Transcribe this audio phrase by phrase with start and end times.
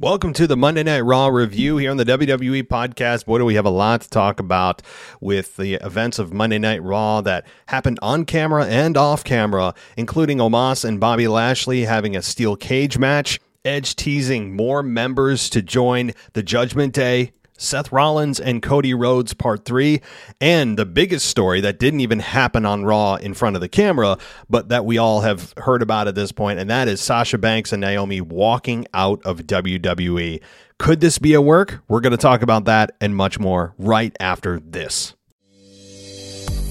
[0.00, 3.26] Welcome to the Monday Night Raw review here on the WWE podcast.
[3.26, 4.80] Boy, do we have a lot to talk about
[5.20, 10.38] with the events of Monday Night Raw that happened on camera and off camera, including
[10.38, 16.12] Omos and Bobby Lashley having a steel cage match, Edge teasing more members to join
[16.32, 20.00] the Judgment Day, Seth Rollins and Cody Rhodes Part 3,
[20.40, 24.16] and the biggest story that didn't even happen on Raw in front of the camera,
[24.48, 27.72] but that we all have heard about at this point, and that is Sasha Banks
[27.72, 30.40] and Naomi walking out of WWE.
[30.78, 31.80] Could this be a work?
[31.88, 35.14] We're going to talk about that and much more right after this.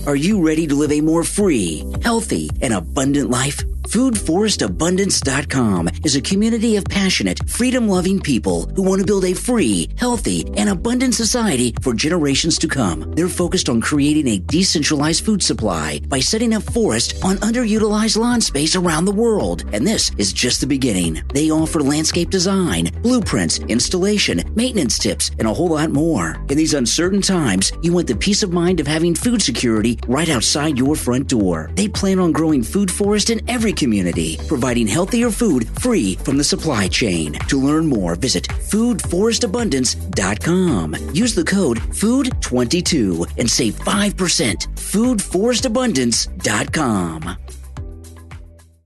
[0.08, 3.62] Are you ready to live a more free, healthy, and abundant life?
[3.88, 9.88] FoodForestAbundance.com is a community of passionate, freedom loving people who want to build a free,
[9.98, 13.10] healthy, and abundant society for generations to come.
[13.14, 18.42] They're focused on creating a decentralized food supply by setting up forests on underutilized lawn
[18.42, 19.64] space around the world.
[19.72, 21.24] And this is just the beginning.
[21.34, 26.36] They offer landscape design, blueprints, installation, maintenance tips, and a whole lot more.
[26.50, 30.28] In these uncertain times, you want the peace of mind of having food security right
[30.28, 31.72] outside your front door.
[31.76, 36.44] They plan on growing food forest in every community, providing healthier food free from the
[36.44, 37.34] supply chain.
[37.48, 40.96] To learn more, visit foodforestabundance.com.
[41.14, 44.68] Use the code FOOD22 and save 5%.
[44.76, 47.38] foodforestabundance.com.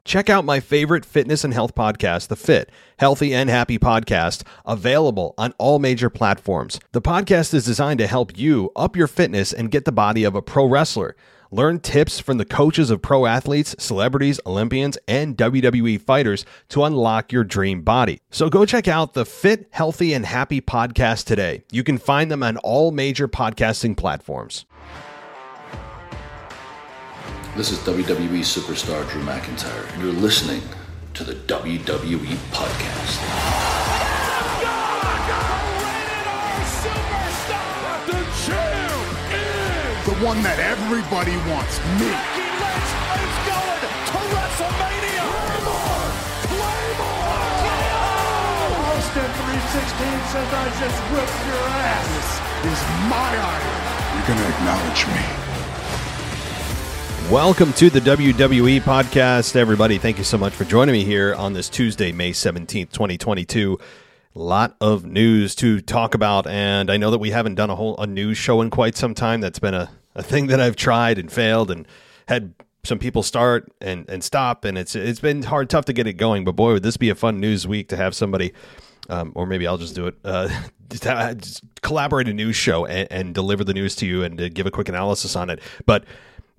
[0.03, 5.33] Check out my favorite fitness and health podcast, The Fit, Healthy and Happy Podcast, available
[5.37, 6.77] on all major platforms.
[6.91, 10.35] The podcast is designed to help you up your fitness and get the body of
[10.35, 11.15] a pro wrestler.
[11.53, 17.33] Learn tips from the coaches of pro athletes, celebrities, Olympians, and WWE fighters to unlock
[17.33, 18.21] your dream body.
[18.29, 21.65] So go check out the Fit, Healthy, and Happy podcast today.
[21.69, 24.65] You can find them on all major podcasting platforms.
[27.57, 30.61] This is WWE superstar Drew McIntyre, and you're listening
[31.15, 33.60] to the WWE Podcast.
[40.21, 41.81] One that everybody wants.
[41.97, 42.05] Me.
[42.05, 42.93] Becky Lynch
[43.25, 45.25] is going to WrestleMania.
[45.33, 46.13] Claymore.
[46.45, 47.41] Claymore.
[48.85, 49.81] Austin 316
[50.29, 52.37] says I just whipped your ass.
[52.61, 53.81] This is my iron.
[54.13, 55.25] You're gonna acknowledge me.
[57.33, 59.97] Welcome to the WWE podcast, everybody.
[59.97, 63.79] Thank you so much for joining me here on this Tuesday, May 17th, 2022.
[64.35, 67.75] A lot of news to talk about, and I know that we haven't done a
[67.75, 69.41] whole a news show in quite some time.
[69.41, 71.87] That's been a, a thing that I've tried and failed and
[72.27, 76.07] had some people start and, and stop, and it's it's been hard, tough to get
[76.07, 76.43] it going.
[76.43, 78.53] But boy, would this be a fun news week to have somebody,
[79.09, 80.49] um, or maybe I'll just do it, uh,
[80.89, 84.65] just, collaborate a news show and, and deliver the news to you and to give
[84.65, 85.59] a quick analysis on it.
[85.85, 86.05] But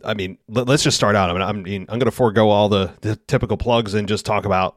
[0.04, 1.30] I mean, let, us just start out.
[1.30, 4.44] I mean, I'm, I'm going to forego all the, the typical plugs and just talk
[4.44, 4.76] about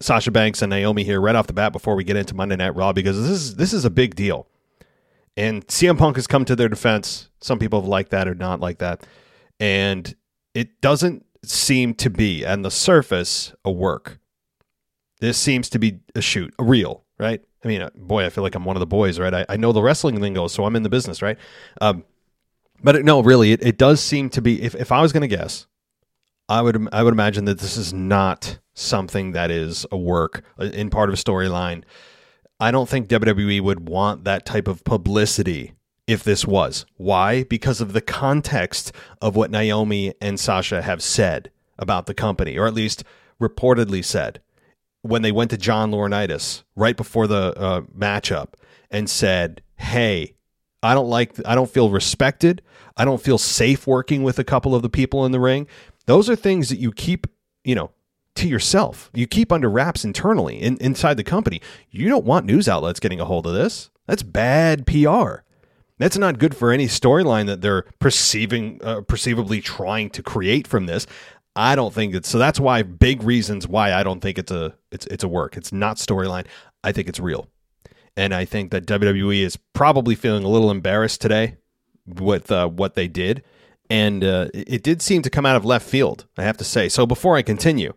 [0.00, 2.74] Sasha Banks and Naomi here right off the bat before we get into Monday Night
[2.74, 4.46] Raw because this is this is a big deal.
[5.36, 7.28] And CM Punk has come to their defense.
[7.46, 9.06] Some people have liked that or not like that.
[9.60, 10.14] And
[10.52, 14.18] it doesn't seem to be on the surface a work.
[15.20, 17.40] This seems to be a shoot, a real, right?
[17.64, 19.32] I mean, uh, boy, I feel like I'm one of the boys, right?
[19.32, 21.38] I, I know the wrestling lingo, so I'm in the business, right?
[21.80, 22.04] Um,
[22.82, 24.60] but it, no, really, it, it does seem to be.
[24.62, 25.66] If, if I was going to guess,
[26.48, 30.64] I would I would imagine that this is not something that is a work uh,
[30.64, 31.84] in part of a storyline.
[32.60, 35.75] I don't think WWE would want that type of publicity
[36.06, 36.86] if this was.
[36.96, 37.42] Why?
[37.44, 42.66] Because of the context of what Naomi and Sasha have said about the company, or
[42.66, 43.04] at least
[43.40, 44.40] reportedly said
[45.02, 48.54] when they went to John Laurinaitis right before the uh, matchup
[48.90, 50.34] and said, "Hey,
[50.82, 52.62] I don't like I don't feel respected.
[52.96, 55.66] I don't feel safe working with a couple of the people in the ring."
[56.06, 57.26] Those are things that you keep,
[57.64, 57.90] you know,
[58.36, 59.10] to yourself.
[59.12, 61.60] You keep under wraps internally in, inside the company.
[61.90, 63.90] You don't want news outlets getting a hold of this.
[64.06, 65.42] That's bad PR.
[65.98, 70.86] That's not good for any storyline that they're perceiving, uh, perceivably trying to create from
[70.86, 71.06] this.
[71.54, 72.38] I don't think it's so.
[72.38, 75.56] That's why big reasons why I don't think it's a it's it's a work.
[75.56, 76.46] It's not storyline.
[76.84, 77.48] I think it's real,
[78.14, 81.56] and I think that WWE is probably feeling a little embarrassed today
[82.04, 83.42] with uh, what they did,
[83.88, 86.26] and uh, it did seem to come out of left field.
[86.36, 86.90] I have to say.
[86.90, 87.94] So before I continue,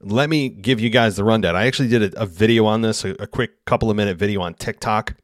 [0.00, 1.56] let me give you guys the rundown.
[1.56, 4.40] I actually did a, a video on this, a, a, quick couple of minute video
[4.40, 5.16] on TikTok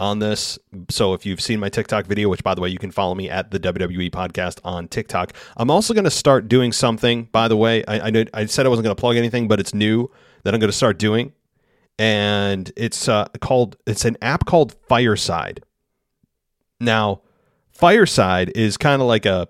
[0.00, 0.58] on this.
[0.90, 3.28] So if you've seen my TikTok video, which by the way, you can follow me
[3.28, 5.32] at the WWE podcast on TikTok.
[5.56, 7.84] I'm also going to start doing something, by the way.
[7.86, 10.10] I, I, I said I wasn't going to plug anything, but it's new
[10.44, 11.32] that I'm going to start doing.
[11.98, 15.64] And it's uh, called, it's an app called Fireside.
[16.80, 17.22] Now,
[17.72, 19.48] Fireside is kind of like a,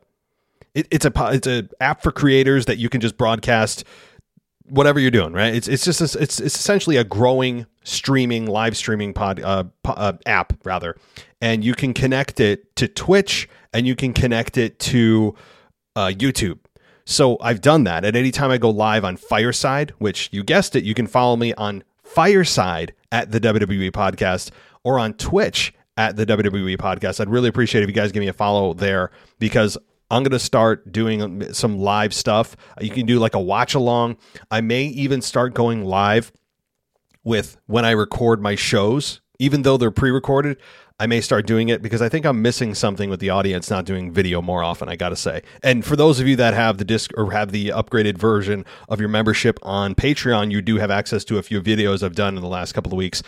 [0.75, 3.85] it, it's a, it's a app for creators that you can just broadcast
[4.71, 5.55] whatever you're doing, right?
[5.55, 10.13] It's it's just a, it's it's essentially a growing streaming live streaming pod uh, uh,
[10.27, 10.97] app rather,
[11.41, 15.35] and you can connect it to Twitch and you can connect it to
[15.97, 16.59] uh, YouTube.
[17.05, 18.05] So I've done that.
[18.05, 21.37] At any time I go live on Fireside, which you guessed it, you can follow
[21.37, 24.51] me on Fireside at the WWE Podcast
[24.85, 27.21] or on Twitch at the WWE Podcast.
[27.21, 29.79] I'd really appreciate if you guys give me a follow there because
[30.11, 32.57] I'm going to start doing some live stuff.
[32.81, 34.17] You can do like a watch along.
[34.51, 36.33] I may even start going live
[37.25, 40.57] with when I record my shows, even though they're pre recorded.
[41.01, 43.85] I may start doing it because I think I'm missing something with the audience not
[43.85, 45.43] doing video more often, I got to say.
[45.63, 48.99] And for those of you that have the disc or have the upgraded version of
[48.99, 52.43] your membership on Patreon, you do have access to a few videos I've done in
[52.43, 53.23] the last couple of weeks.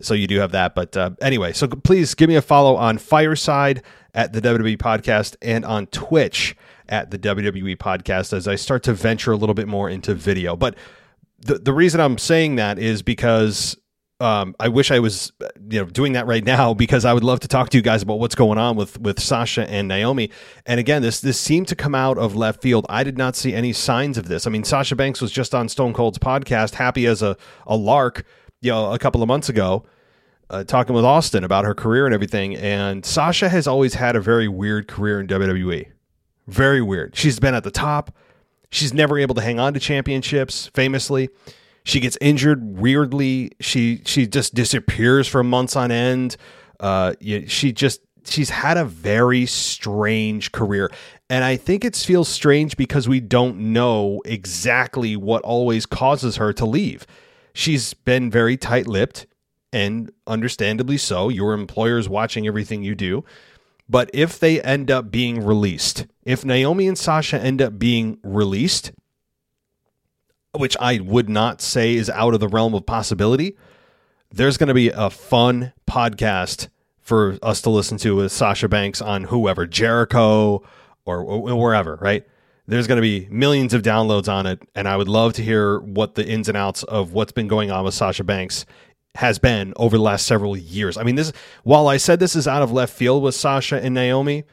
[0.00, 0.76] So you do have that.
[0.76, 3.82] But uh, anyway, so please give me a follow on Fireside
[4.16, 6.56] at the WWE Podcast and on Twitch
[6.88, 10.56] at the WWE Podcast as I start to venture a little bit more into video.
[10.56, 10.74] But
[11.38, 13.76] the, the reason I'm saying that is because
[14.18, 15.32] um, I wish I was,
[15.68, 18.02] you know, doing that right now because I would love to talk to you guys
[18.02, 20.30] about what's going on with with Sasha and Naomi.
[20.64, 22.86] And again, this this seemed to come out of left field.
[22.88, 24.46] I did not see any signs of this.
[24.46, 27.36] I mean, Sasha Banks was just on Stone Cold's podcast, happy as a
[27.66, 28.24] a lark,
[28.62, 29.84] you know, a couple of months ago,
[30.50, 32.56] uh, talking with Austin about her career and everything.
[32.56, 35.86] And Sasha has always had a very weird career in WWE,
[36.46, 37.16] very weird.
[37.16, 38.14] She's been at the top.
[38.70, 41.28] She's never able to hang on to championships, famously.
[41.84, 43.52] She gets injured weirdly.
[43.60, 46.36] She she just disappears for months on end.
[46.80, 47.14] Uh,
[47.46, 50.90] she just she's had a very strange career.
[51.30, 56.52] And I think it feels strange because we don't know exactly what always causes her
[56.54, 57.06] to leave.
[57.52, 59.26] She's been very tight lipped,
[59.72, 61.28] and understandably so.
[61.28, 63.24] Your employer's watching everything you do.
[63.88, 68.92] But if they end up being released, if Naomi and Sasha end up being released,
[70.52, 73.56] which I would not say is out of the realm of possibility,
[74.32, 76.68] there's going to be a fun podcast
[77.00, 80.62] for us to listen to with Sasha Banks on whoever, Jericho
[81.04, 82.26] or, wherever, right?
[82.66, 85.78] There's going to be millions of downloads on it, and I would love to hear
[85.78, 88.66] what the ins and outs of what's been going on with Sasha Banks
[89.16, 90.96] has been over the last several years.
[90.96, 91.32] I mean, this
[91.64, 94.44] while I said this is out of left field with Sasha and Naomi,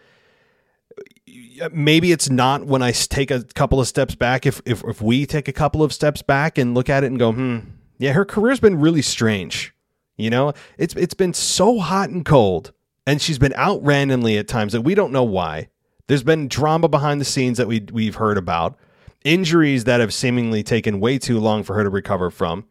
[1.72, 4.46] maybe it's not when I take a couple of steps back.
[4.46, 7.20] If, if if we take a couple of steps back and look at it and
[7.20, 7.60] go, hmm,
[7.98, 9.74] yeah, her career's been really strange.
[10.18, 12.72] You know, it's it's been so hot and cold,
[13.06, 15.70] and she's been out randomly at times that we don't know why.
[16.08, 18.78] There's been drama behind the scenes that we we've heard about,
[19.24, 22.66] injuries that have seemingly taken way too long for her to recover from.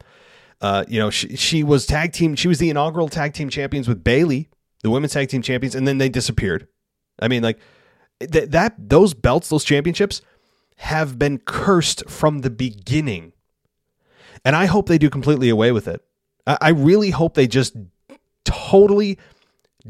[0.63, 2.37] Uh, you know, she, she was tag team.
[2.37, 4.49] She was the inaugural tag team champions with Bayley,
[4.85, 6.69] the women's tag team champions, and then they disappeared.
[7.19, 7.59] I mean, like
[8.21, 10.23] that that those belts, those championships
[10.77, 13.33] have been cursed from the beginning.
[14.45, 16.01] And I hope they do completely away with it.
[16.47, 17.77] I, I really hope they just
[18.45, 19.19] totally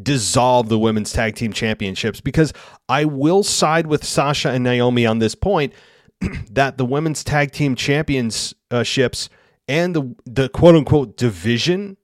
[0.01, 2.55] dissolve the women's tag team championships because
[2.89, 5.75] I will side with Sasha and Naomi on this point
[6.51, 9.29] that the women's tag team championships
[9.73, 11.97] and the the quote unquote division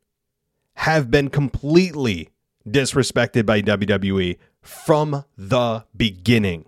[0.72, 2.30] have been completely
[2.66, 6.64] disrespected by WWE from the beginning.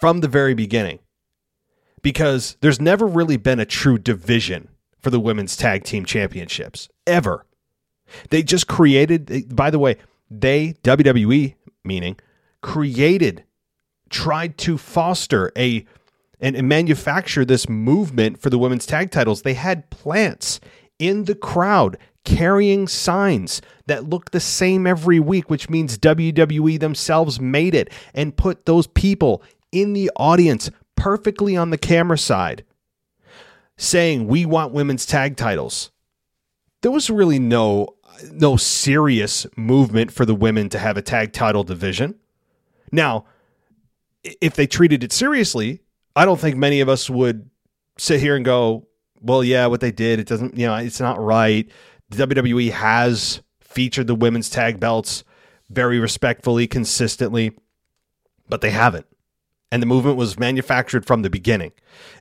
[0.00, 1.00] From the very beginning.
[2.00, 4.68] Because there's never really been a true division
[5.00, 7.44] for the women's tag team championships, ever.
[8.30, 9.96] They just created, by the way,
[10.30, 12.16] they, WWE, meaning,
[12.62, 13.44] created,
[14.08, 15.84] tried to foster a
[16.40, 19.42] and, and manufacture this movement for the women's tag titles.
[19.42, 20.60] They had plants
[20.98, 27.40] in the crowd carrying signs that look the same every week, which means WWE themselves
[27.40, 32.64] made it and put those people in the audience perfectly on the camera side
[33.76, 35.90] saying, We want women's tag titles.
[36.82, 37.96] There was really no
[38.30, 42.14] no serious movement for the women to have a tag title division.
[42.92, 43.24] Now,
[44.22, 45.80] if they treated it seriously,
[46.16, 47.50] I don't think many of us would
[47.98, 48.86] sit here and go,
[49.20, 51.68] well, yeah, what they did, it doesn't, you know, it's not right.
[52.10, 55.24] The WWE has featured the women's tag belts
[55.70, 57.52] very respectfully, consistently,
[58.48, 59.06] but they haven't.
[59.72, 61.72] And the movement was manufactured from the beginning.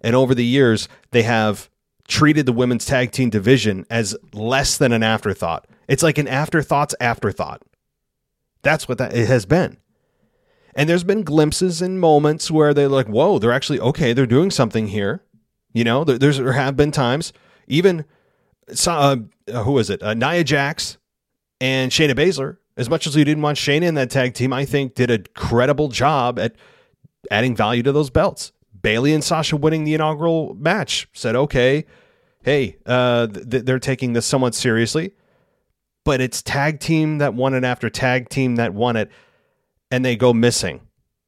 [0.02, 1.70] And over the years, they have
[2.08, 5.68] treated the women's tag team division as less than an afterthought.
[5.88, 7.62] It's like an afterthought's afterthought.
[8.62, 9.78] That's what that it has been.
[10.76, 14.52] And there's been glimpses and moments where they're like, whoa, they're actually okay, they're doing
[14.52, 15.24] something here.
[15.74, 17.34] You know, there, there's there have been times,
[17.68, 18.06] even
[18.88, 19.18] uh,
[19.52, 20.02] who is it?
[20.02, 20.98] Uh, Nia Jax
[21.60, 22.58] and Shayna Baszler.
[22.76, 25.20] As much as we didn't want Shayna in that tag team, I think did a
[25.20, 26.56] credible job at
[27.30, 28.52] adding value to those belts.
[28.82, 31.86] Bayley and Sasha winning the inaugural match said, okay,
[32.44, 35.14] hey, uh, th- they're taking this somewhat seriously,
[36.04, 39.10] but it's tag team that won it after tag team that won it,
[39.94, 40.82] and they go missing.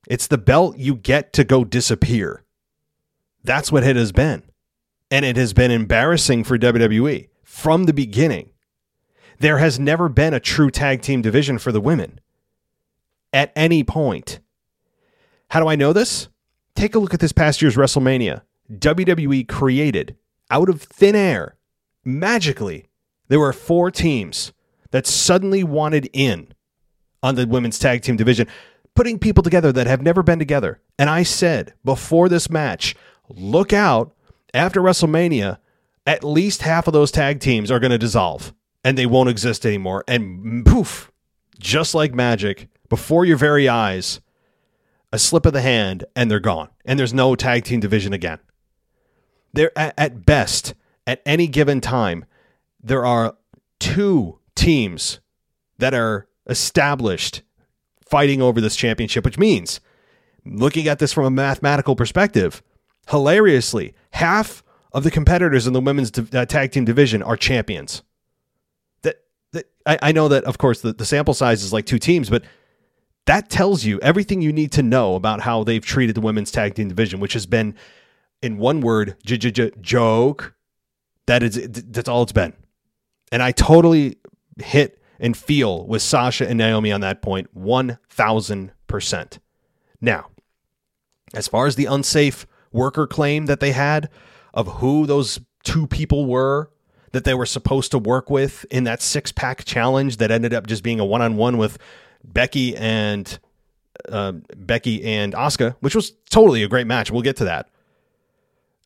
[0.09, 2.43] It's the belt you get to go disappear.
[3.43, 4.41] That's what it has been.
[5.11, 8.49] And it has been embarrassing for WWE from the beginning.
[9.37, 12.19] There has never been a true tag team division for the women
[13.31, 14.39] at any point.
[15.51, 16.29] How do I know this?
[16.75, 18.41] Take a look at this past year's WrestleMania.
[18.73, 20.15] WWE created
[20.49, 21.55] out of thin air,
[22.03, 22.87] magically,
[23.27, 24.53] there were four teams
[24.89, 26.54] that suddenly wanted in
[27.23, 28.47] on the women's tag team division,
[28.95, 30.79] putting people together that have never been together.
[30.97, 32.95] And I said before this match,
[33.29, 34.13] look out
[34.53, 35.57] after WrestleMania,
[36.05, 38.53] at least half of those tag teams are going to dissolve
[38.83, 40.03] and they won't exist anymore.
[40.07, 41.11] And poof,
[41.59, 44.21] just like magic, before your very eyes,
[45.11, 46.69] a slip of the hand and they're gone.
[46.85, 48.39] And there's no tag team division again.
[49.53, 50.75] There at, best,
[51.07, 52.25] at any given time,
[52.83, 53.35] there are
[53.79, 55.19] two teams
[55.77, 57.41] that are established
[58.07, 59.79] fighting over this championship, which means
[60.45, 62.61] looking at this from a mathematical perspective,
[63.09, 68.03] hilariously, half of the competitors in the women's uh, tag team division are champions.
[69.01, 69.21] That,
[69.53, 72.29] that I, I know that, of course, the, the sample size is like two teams,
[72.29, 72.43] but
[73.25, 76.75] that tells you everything you need to know about how they've treated the women's tag
[76.75, 77.75] team division, which has been,
[78.41, 80.53] in one word, j- j- j- joke.
[81.25, 82.53] That is, that's all it's been.
[83.31, 84.17] And I totally
[84.61, 89.39] hit and feel with Sasha and Naomi on that point 1000%.
[90.01, 90.27] Now,
[91.33, 94.09] as far as the unsafe worker claim that they had
[94.53, 96.69] of who those two people were
[97.11, 100.67] that they were supposed to work with in that six pack challenge that ended up
[100.67, 101.77] just being a one on one with
[102.25, 103.39] Becky and
[104.09, 107.11] uh, Becky and Asuka, which was totally a great match.
[107.11, 107.69] We'll get to that.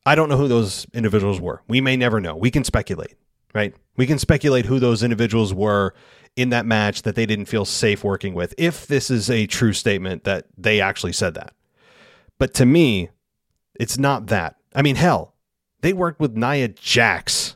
[0.05, 1.63] I don't know who those individuals were.
[1.67, 2.35] We may never know.
[2.35, 3.15] We can speculate,
[3.53, 3.73] right?
[3.97, 5.95] We can speculate who those individuals were
[6.35, 9.73] in that match that they didn't feel safe working with, if this is a true
[9.73, 11.53] statement that they actually said that.
[12.37, 13.09] But to me,
[13.79, 14.55] it's not that.
[14.73, 15.33] I mean, hell,
[15.81, 17.55] they worked with Nia Jax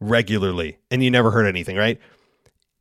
[0.00, 2.00] regularly, and you never heard anything, right?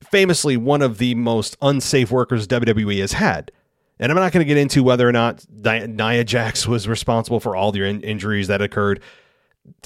[0.10, 3.52] Famously, one of the most unsafe workers WWE has had.
[4.00, 7.56] And I'm not going to get into whether or not Nia Jax was responsible for
[7.56, 9.00] all the in- injuries that occurred.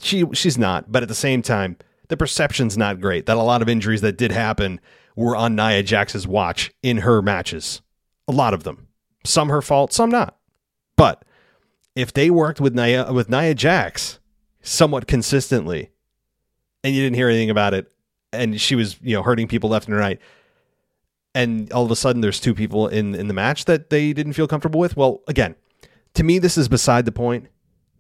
[0.02, 1.76] She she's not, but at the same time,
[2.08, 4.80] the perception's not great that a lot of injuries that did happen
[5.16, 7.82] were on Nia Jax's watch in her matches.
[8.28, 8.88] A lot of them.
[9.24, 10.38] Some her fault, some not.
[10.98, 11.24] But
[11.96, 14.20] if they worked with Nia with Nia Jax
[14.62, 15.92] somewhat consistently
[16.84, 17.92] and you didn't hear anything about it
[18.34, 20.20] and she was, you know, hurting people left and right
[21.36, 24.34] and all of a sudden there's two people in in the match that they didn't
[24.34, 24.98] feel comfortable with.
[24.98, 25.56] Well, again,
[26.16, 27.48] to me this is beside the point.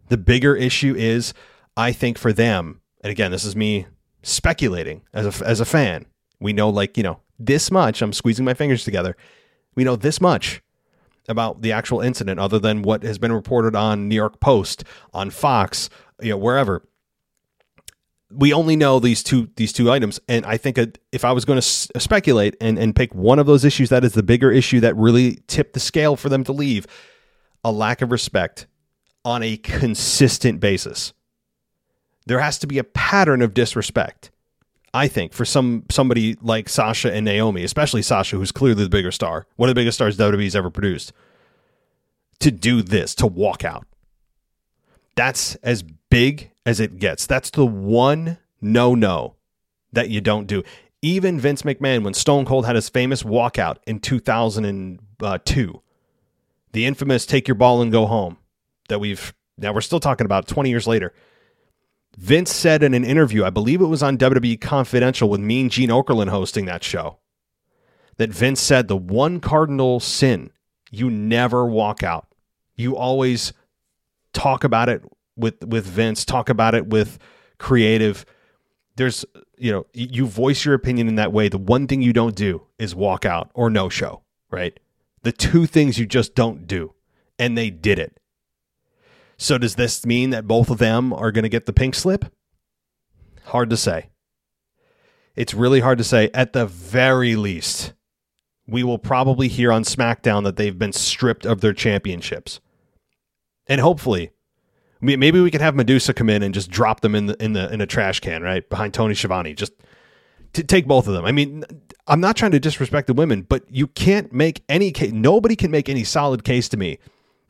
[0.09, 1.33] The bigger issue is
[1.77, 3.87] I think for them, and again, this is me
[4.23, 6.05] speculating as a as a fan.
[6.45, 9.17] We know like, you know, this much, I'm squeezing my fingers together.
[9.73, 10.61] We know this much
[11.27, 15.31] about the actual incident other than what has been reported on New York Post, on
[15.31, 15.89] Fox,
[16.21, 16.87] you know, wherever.
[18.29, 20.19] We only know these two these two items.
[20.27, 20.77] And i think
[21.11, 24.03] if i was going to s- speculate and, and pick one of those issues that
[24.03, 26.85] is the bigger issue that really tipped the scale for them to leave
[27.63, 28.67] a lack of respect
[29.23, 31.11] on a consistent basis.
[32.27, 34.29] There has to be a pattern of disrespect
[34.95, 39.11] i think for some somebody like sasha and naomi especially sasha who's clearly the bigger
[39.11, 41.13] star one of the biggest stars wwe's ever produced
[42.39, 43.85] to do this to walk out
[45.15, 47.25] that's as big as it gets.
[47.25, 49.35] That's the one no no
[49.93, 50.63] that you don't do.
[51.01, 55.81] Even Vince McMahon, when Stone Cold had his famous walkout in 2002,
[56.73, 58.37] the infamous take your ball and go home
[58.89, 61.13] that we've now we're still talking about 20 years later.
[62.17, 65.89] Vince said in an interview, I believe it was on WWE Confidential with Mean Gene
[65.89, 67.19] Okerlund hosting that show,
[68.17, 70.51] that Vince said the one cardinal sin
[70.91, 72.27] you never walk out.
[72.75, 73.53] You always
[74.33, 75.03] talk about it
[75.35, 77.19] with with Vince, talk about it with
[77.57, 78.25] creative.
[78.95, 79.25] There's
[79.57, 81.49] you know you voice your opinion in that way.
[81.49, 84.79] The one thing you don't do is walk out or no show, right?
[85.23, 86.93] The two things you just don't do,
[87.37, 88.19] and they did it.
[89.37, 92.25] So does this mean that both of them are going to get the pink slip?
[93.45, 94.09] Hard to say.
[95.35, 96.29] It's really hard to say.
[96.33, 97.93] At the very least,
[98.65, 102.61] we will probably hear on SmackDown that they've been stripped of their championships.
[103.67, 104.31] And hopefully,
[105.01, 107.71] Maybe we can have Madusa come in and just drop them in the in the
[107.71, 109.53] in a trash can right behind Tony Schiavone.
[109.53, 109.73] Just
[110.53, 111.25] to take both of them.
[111.25, 111.63] I mean,
[112.07, 115.11] I'm not trying to disrespect the women, but you can't make any case.
[115.11, 116.97] Nobody can make any solid case to me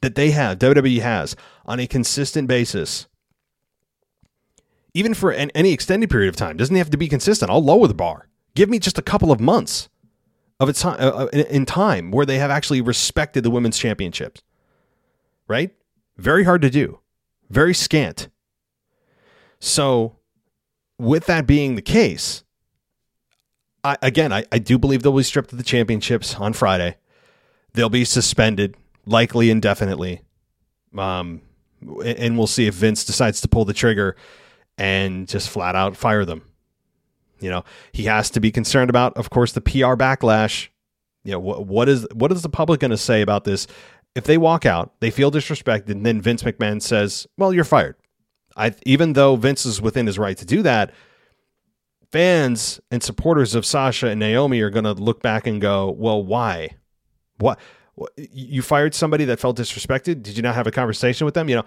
[0.05, 1.35] that they have, WWE has,
[1.65, 3.07] on a consistent basis,
[4.93, 7.50] even for an, any extended period of time, doesn't have to be consistent.
[7.50, 8.29] I'll lower the bar.
[8.53, 9.89] Give me just a couple of months
[10.59, 14.43] of its time uh, uh in time where they have actually respected the women's championships.
[15.47, 15.71] Right?
[16.17, 17.00] Very hard to do.
[17.50, 18.29] Very scant.
[19.59, 20.17] So,
[21.00, 22.43] with that being the case,
[23.83, 26.97] I, again, I, I do believe they'll be stripped of the championships on Friday.
[27.74, 30.21] They'll be suspended, likely indefinitely.
[30.97, 31.41] Um,
[32.03, 34.15] and we'll see if Vince decides to pull the trigger
[34.77, 36.43] and just flat out fire them.
[37.39, 40.69] You know, he has to be concerned about, of course, the PR backlash.
[41.24, 43.67] You know, what, what is what is the public going to say about this?
[44.15, 47.95] If they walk out, they feel disrespected, and then Vince McMahon says, "Well, you're fired."
[48.55, 50.93] I even though Vince is within his right to do that,
[52.12, 56.24] fans and supporters of Sasha and Naomi are going to look back and go, "Well,
[56.24, 56.69] why?
[57.38, 57.59] What?
[58.17, 60.21] You fired somebody that felt disrespected?
[60.21, 61.47] Did you not have a conversation with them?
[61.49, 61.65] You know,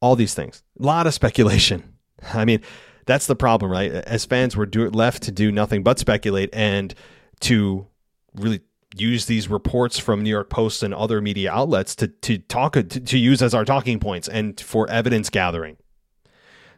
[0.00, 0.62] all these things.
[0.78, 1.94] A lot of speculation.
[2.34, 2.60] I mean,
[3.06, 3.90] that's the problem, right?
[3.90, 6.94] As fans, we're do- left to do nothing but speculate and
[7.40, 7.86] to
[8.34, 8.60] really
[8.96, 12.82] use these reports from New York Post and other media outlets to to talk to,
[12.82, 15.76] to use as our talking points and for evidence gathering.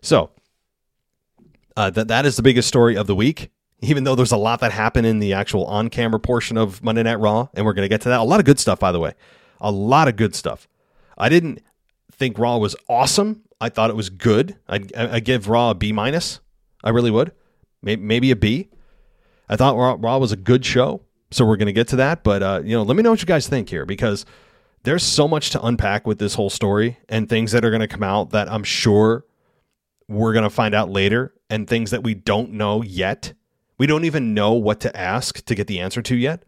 [0.02, 0.30] So
[1.76, 3.50] uh, that that is the biggest story of the week.
[3.82, 7.18] Even though there's a lot that happened in the actual on-camera portion of Monday Night
[7.18, 8.20] Raw, and we're going to get to that.
[8.20, 9.14] A lot of good stuff, by the way.
[9.60, 10.68] A lot of good stuff.
[11.16, 11.62] I didn't
[12.12, 13.42] think Raw was awesome.
[13.60, 14.56] I thought it was good.
[14.68, 16.40] I'd, I'd give Raw a B minus.
[16.84, 17.32] I really would.
[17.82, 18.68] Maybe, maybe a B.
[19.48, 21.02] I thought Raw, Raw was a good show.
[21.30, 22.24] So we're going to get to that.
[22.24, 24.26] But, uh, you know, let me know what you guys think here because
[24.82, 27.88] there's so much to unpack with this whole story and things that are going to
[27.88, 29.24] come out that I'm sure
[30.08, 33.32] we're going to find out later and things that we don't know yet.
[33.80, 36.42] We don't even know what to ask to get the answer to yet.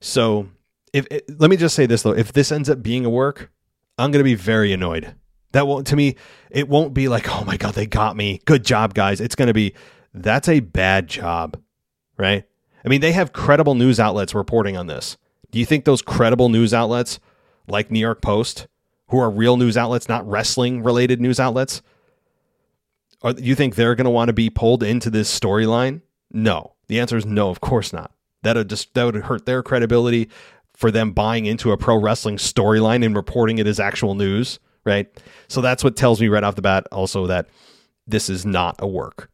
[0.00, 0.48] So,
[0.92, 3.52] if it, let me just say this though, if this ends up being a work,
[3.96, 5.14] I'm going to be very annoyed.
[5.52, 6.16] That won't to me,
[6.50, 8.40] it won't be like, "Oh my god, they got me.
[8.46, 9.74] Good job, guys." It's going to be
[10.12, 11.56] that's a bad job,
[12.16, 12.42] right?
[12.84, 15.16] I mean, they have credible news outlets reporting on this.
[15.52, 17.20] Do you think those credible news outlets
[17.68, 18.66] like New York Post,
[19.10, 21.80] who are real news outlets, not wrestling related news outlets,
[23.22, 26.00] are you think they're going to want to be pulled into this storyline?
[26.30, 26.74] No.
[26.88, 28.12] The answer is no, of course not.
[28.42, 30.28] That would just that would hurt their credibility
[30.74, 35.08] for them buying into a pro wrestling storyline and reporting it as actual news, right?
[35.48, 37.48] So that's what tells me right off the bat also that
[38.06, 39.30] this is not a work.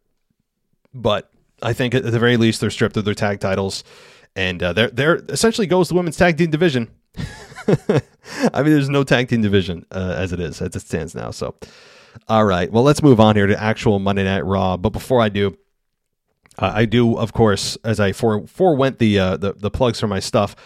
[0.95, 1.31] But
[1.63, 3.85] I think at the very least they're stripped of their tag titles,
[4.35, 6.89] and uh, they're they're essentially goes the women's tag team division.
[7.69, 11.31] I mean, there's no tag team division uh, as it is as it stands now.
[11.31, 11.55] So,
[12.29, 14.77] all right, well, let's move on here to actual Monday Night Raw.
[14.77, 15.57] But before I do,
[16.59, 20.07] uh, I do, of course, as I fore forewent the uh, the the plugs for
[20.07, 20.57] my stuff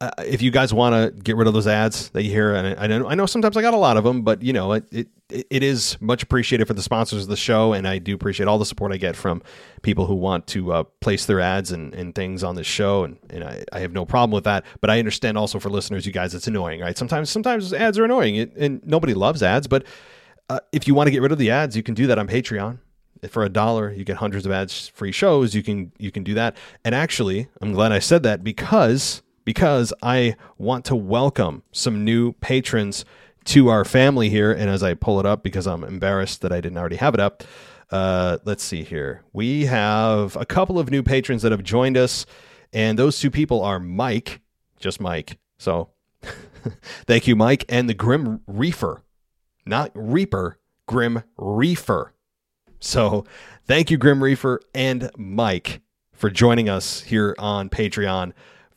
[0.00, 2.78] uh, if you guys want to get rid of those ads that you hear, and
[2.78, 4.84] I know, I know sometimes I got a lot of them, but you know, it,
[4.90, 7.74] it, it is much appreciated for the sponsors of the show.
[7.74, 9.42] And I do appreciate all the support I get from
[9.82, 13.04] people who want to uh, place their ads and, and things on this show.
[13.04, 16.06] And, and I, I have no problem with that, but I understand also for listeners,
[16.06, 16.96] you guys, it's annoying, right?
[16.96, 19.84] Sometimes, sometimes ads are annoying and nobody loves ads, but
[20.48, 22.26] uh, if you want to get rid of the ads, you can do that on
[22.26, 22.78] Patreon
[23.28, 26.34] for a dollar you get hundreds of ads free shows you can you can do
[26.34, 32.04] that and actually i'm glad i said that because because I want to welcome some
[32.04, 33.04] new patrons
[33.46, 34.52] to our family here.
[34.52, 37.20] And as I pull it up, because I'm embarrassed that I didn't already have it
[37.20, 37.42] up,
[37.90, 39.22] uh, let's see here.
[39.32, 42.26] We have a couple of new patrons that have joined us,
[42.72, 44.40] and those two people are Mike,
[44.78, 45.38] just Mike.
[45.58, 45.90] So
[47.06, 49.02] thank you, Mike, and the Grim Reefer,
[49.66, 52.14] not Reaper, Grim Reefer.
[52.80, 53.24] So
[53.66, 58.32] thank you, Grim Reefer and Mike, for joining us here on Patreon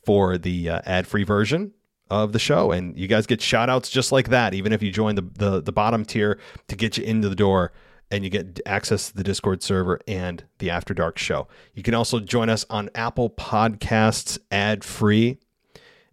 [0.06, 1.74] for the uh, ad-free version
[2.10, 2.72] of the show.
[2.72, 5.62] And you guys get shout outs just like that even if you join the, the
[5.62, 7.72] the bottom tier to get you into the door
[8.12, 11.48] and you get access to the discord server and the after dark show.
[11.74, 15.40] You can also join us on apple podcasts ad free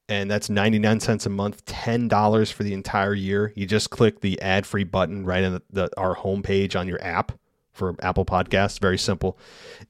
[0.08, 3.52] and that's 99 cents a month $10 for the entire year.
[3.54, 7.02] You just click the ad free button right in the, the, our homepage on your
[7.02, 7.32] app
[7.72, 9.38] for apple podcasts very simple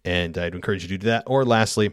[0.04, 1.92] and i'd encourage you to do that or lastly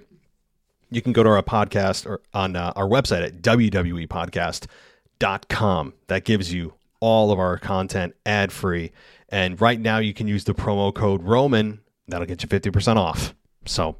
[0.89, 5.93] you can go to our podcast or on uh, our website at wwepodcast.com.
[6.07, 8.91] That gives you all of our content ad free.
[9.29, 11.79] And right now, you can use the promo code Roman.
[12.07, 13.35] That'll get you 50% off.
[13.65, 13.97] So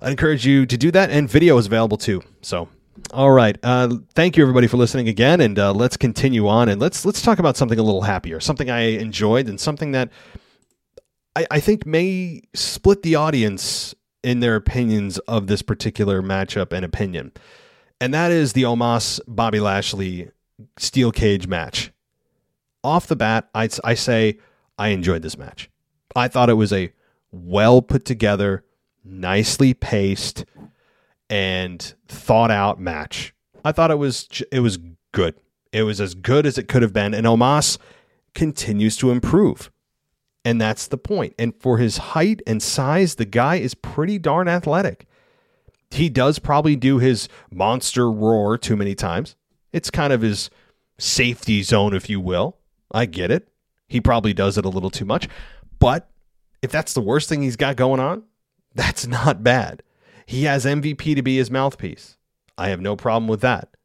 [0.00, 1.10] I encourage you to do that.
[1.10, 2.22] And video is available too.
[2.40, 2.68] So,
[3.12, 3.58] all right.
[3.62, 5.42] Uh, thank you, everybody, for listening again.
[5.42, 6.70] And uh, let's continue on.
[6.70, 10.08] And let's, let's talk about something a little happier, something I enjoyed, and something that
[11.36, 16.84] I, I think may split the audience in their opinions of this particular matchup and
[16.84, 17.32] opinion.
[18.00, 20.30] And that is the Omos Bobby Lashley
[20.78, 21.92] steel cage match.
[22.82, 24.38] Off the bat, I, I say
[24.78, 25.70] I enjoyed this match.
[26.16, 26.92] I thought it was a
[27.30, 28.64] well put together,
[29.04, 30.44] nicely paced,
[31.28, 33.34] and thought out match.
[33.64, 34.78] I thought it was it was
[35.12, 35.34] good.
[35.72, 37.78] It was as good as it could have been, and Omos
[38.34, 39.70] continues to improve.
[40.44, 41.34] And that's the point.
[41.38, 45.06] And for his height and size, the guy is pretty darn athletic.
[45.90, 49.36] He does probably do his monster roar too many times.
[49.72, 50.50] It's kind of his
[50.98, 52.58] safety zone, if you will.
[52.92, 53.48] I get it.
[53.88, 55.28] He probably does it a little too much.
[55.78, 56.10] But
[56.62, 58.24] if that's the worst thing he's got going on,
[58.74, 59.82] that's not bad.
[60.26, 62.16] He has MVP to be his mouthpiece.
[62.56, 63.76] I have no problem with that.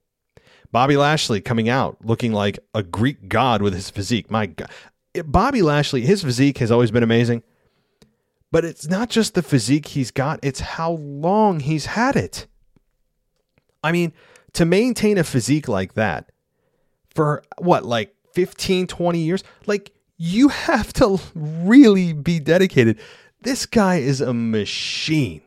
[0.72, 4.30] Bobby Lashley coming out looking like a Greek god with his physique.
[4.30, 4.70] My God.
[5.26, 7.44] Bobby Lashley, his physique has always been amazing.
[8.52, 12.48] But it's not just the physique he's got, it's how long he's had it.
[13.84, 14.12] I mean,
[14.54, 16.32] to maintain a physique like that
[17.14, 19.44] for what, like 15, 20 years?
[19.68, 23.00] Like, you have to really be dedicated.
[23.42, 25.42] This guy is a machine.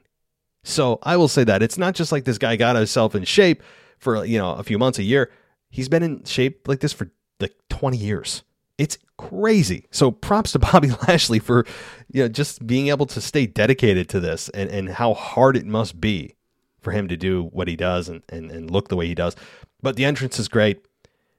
[0.64, 3.62] So I will say that it's not just like this guy got himself in shape
[3.98, 5.30] for you know a few months a year.
[5.70, 8.44] He's been in shape like this for like 20 years.
[8.82, 9.86] It's crazy.
[9.92, 11.64] So props to Bobby Lashley for
[12.10, 15.66] you know just being able to stay dedicated to this and, and how hard it
[15.66, 16.34] must be
[16.80, 19.36] for him to do what he does and, and, and look the way he does.
[19.82, 20.84] But the entrance is great.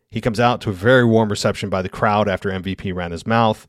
[0.09, 3.27] He comes out to a very warm reception by the crowd after MVP ran his
[3.27, 3.67] mouth.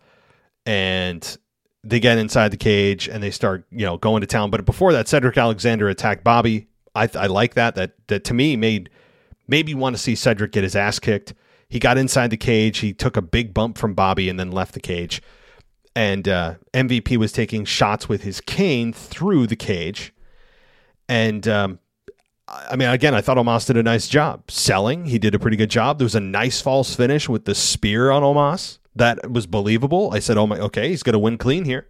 [0.65, 1.37] And
[1.83, 4.51] they get inside the cage and they start, you know, going to town.
[4.51, 6.69] But before that, Cedric Alexander attacked Bobby.
[6.95, 7.75] I, I like that.
[7.75, 8.89] That that to me made
[9.49, 11.35] maybe want to see Cedric get his ass kicked.
[11.75, 12.79] He got inside the cage.
[12.79, 15.21] He took a big bump from Bobby and then left the cage.
[15.97, 20.15] And uh, MVP was taking shots with his cane through the cage.
[21.09, 21.81] And um,
[22.47, 25.07] I mean, again, I thought Omos did a nice job selling.
[25.07, 25.99] He did a pretty good job.
[25.99, 30.13] There was a nice false finish with the spear on Omos that was believable.
[30.13, 31.89] I said, "Oh my, okay, he's going to win clean here."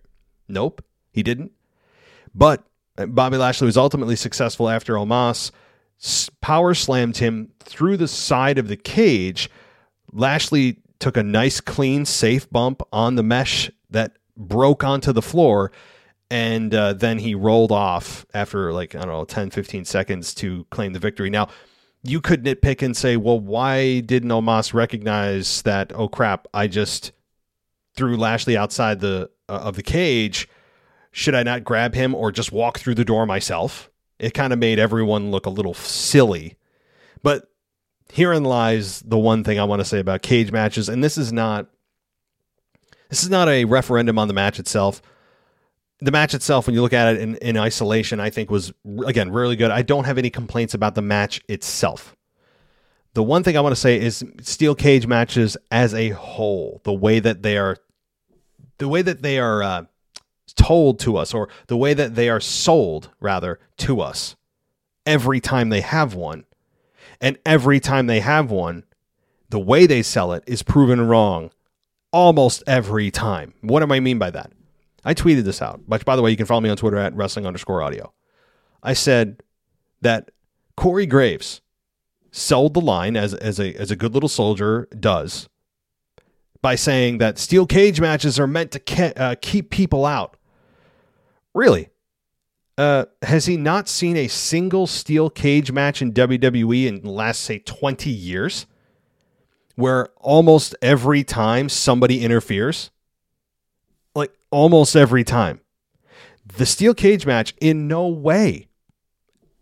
[0.49, 1.53] Nope, he didn't.
[2.35, 2.65] But
[2.97, 5.51] uh, Bobby Lashley was ultimately successful after Omos
[6.41, 9.51] power slammed him through the side of the cage.
[10.15, 15.73] Lashley took a nice, clean, safe bump on the mesh that broke onto the floor.
[16.31, 20.65] And uh, then he rolled off after, like, I don't know, 10, 15 seconds to
[20.71, 21.29] claim the victory.
[21.29, 21.49] Now,
[22.05, 25.93] you could nitpick and say, well, why didn't Omos recognize that?
[25.95, 26.47] Oh crap!
[26.53, 27.13] I just
[27.97, 30.49] threw Lashley outside the uh, of the cage.
[31.13, 33.91] Should I not grab him or just walk through the door myself?
[34.19, 36.57] It kind of made everyone look a little silly.
[37.23, 37.49] But
[38.13, 41.33] herein lies the one thing I want to say about cage matches, and this is
[41.33, 41.67] not
[43.11, 45.03] this is not a referendum on the match itself
[46.05, 48.73] the match itself, when you look at it in, in isolation, I think was
[49.07, 49.71] again really good.
[49.71, 52.15] I don't have any complaints about the match itself.
[53.15, 56.93] The one thing I want to say is steel cage matches as a whole, the
[56.93, 57.79] way that they are,
[58.79, 59.85] the way that they are uh,
[60.57, 64.35] told to us, or the way that they are sold rather to us,
[65.07, 66.45] every time they have one,
[67.25, 68.85] and every time they have one,
[69.49, 71.51] the way they sell it is proven wrong
[72.13, 73.55] almost every time.
[73.63, 74.53] What do I mean by that?
[75.07, 77.17] I tweeted this out, which, by the way, you can follow me on Twitter at
[77.17, 78.13] wrestling underscore audio.
[78.83, 79.43] I said
[80.03, 80.33] that
[80.77, 81.63] Corey Graves
[82.31, 85.49] sold the line as, as, a, as a good little soldier does
[86.61, 90.37] by saying that steel cage matches are meant to ke- uh, keep people out.
[91.55, 91.89] Really?
[92.77, 97.41] Uh, has he not seen a single steel cage match in WWE in the last,
[97.41, 98.67] say, 20 years?
[99.77, 102.91] Where almost every time somebody interferes?
[104.15, 105.61] Like almost every time.
[106.57, 108.69] The steel cage match in no way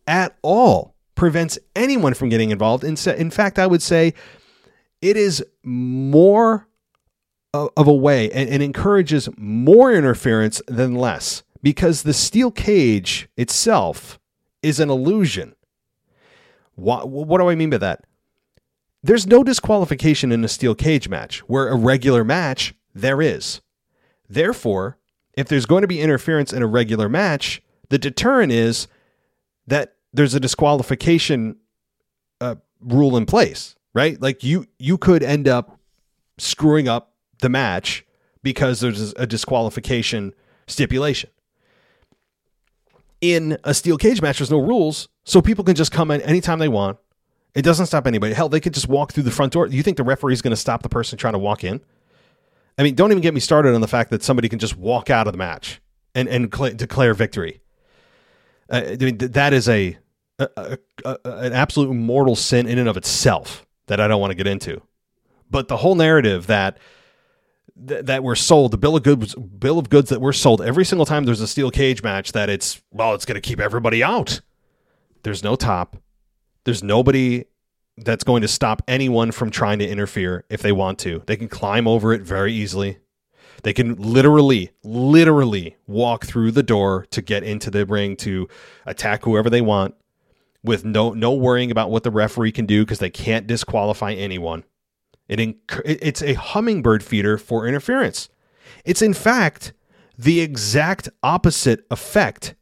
[0.07, 2.83] at all prevents anyone from getting involved.
[2.83, 4.14] In, in fact, I would say
[5.01, 6.66] it is more
[7.55, 14.18] of a way and, and encourages more interference than less because the steel cage itself
[14.62, 15.55] is an illusion.
[16.75, 18.05] What, what do I mean by that?
[19.03, 23.61] There's no disqualification in a steel cage match, where a regular match, there is.
[24.29, 24.98] Therefore,
[25.35, 28.87] if there's going to be interference in a regular match, the deterrent is
[29.66, 31.57] that there's a disqualification
[32.40, 34.20] uh, rule in place, right?
[34.20, 35.79] Like you you could end up
[36.38, 38.05] screwing up the match
[38.42, 40.35] because there's a disqualification
[40.66, 41.31] stipulation.
[43.22, 46.58] In a steel cage match, there's no rules, so people can just come in anytime
[46.58, 46.98] they want.
[47.54, 48.35] It doesn't stop anybody.
[48.35, 49.68] Hell, they could just walk through the front door.
[49.68, 51.80] Do you think the referee is going to stop the person trying to walk in?
[52.76, 55.08] I mean, don't even get me started on the fact that somebody can just walk
[55.08, 55.80] out of the match
[56.14, 57.61] and and cl- declare victory.
[58.68, 59.96] Uh, I mean, that is a,
[60.38, 63.64] a, a, a, an absolute mortal sin in and of itself.
[63.87, 64.80] that I don't want to get into.
[65.50, 66.78] But the whole narrative that
[67.87, 70.85] th- that we're sold, the bill of goods, bill of goods that we're sold every
[70.85, 74.02] single time there's a steel cage match, that it's well, it's going to keep everybody
[74.02, 74.40] out.
[75.22, 75.96] There's no top.
[76.64, 77.44] There's nobody
[77.96, 81.22] that's going to stop anyone from trying to interfere if they want to.
[81.26, 82.98] They can climb over it very easily.
[83.62, 88.48] They can literally, literally walk through the door to get into the ring to
[88.87, 89.94] attack whoever they want
[90.64, 94.64] with no no worrying about what the referee can do because they can't disqualify anyone.
[95.33, 98.29] It inc- it's a hummingbird feeder for interference.
[98.85, 99.73] It's in fact
[100.18, 102.55] the exact opposite effect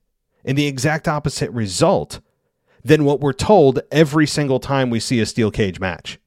[0.44, 2.20] and the exact opposite result
[2.85, 6.20] than what we're told every single time we see a steel cage match.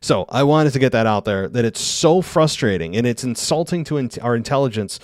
[0.00, 3.84] So I wanted to get that out there that it's so frustrating and it's insulting
[3.84, 4.98] to in- our intelligence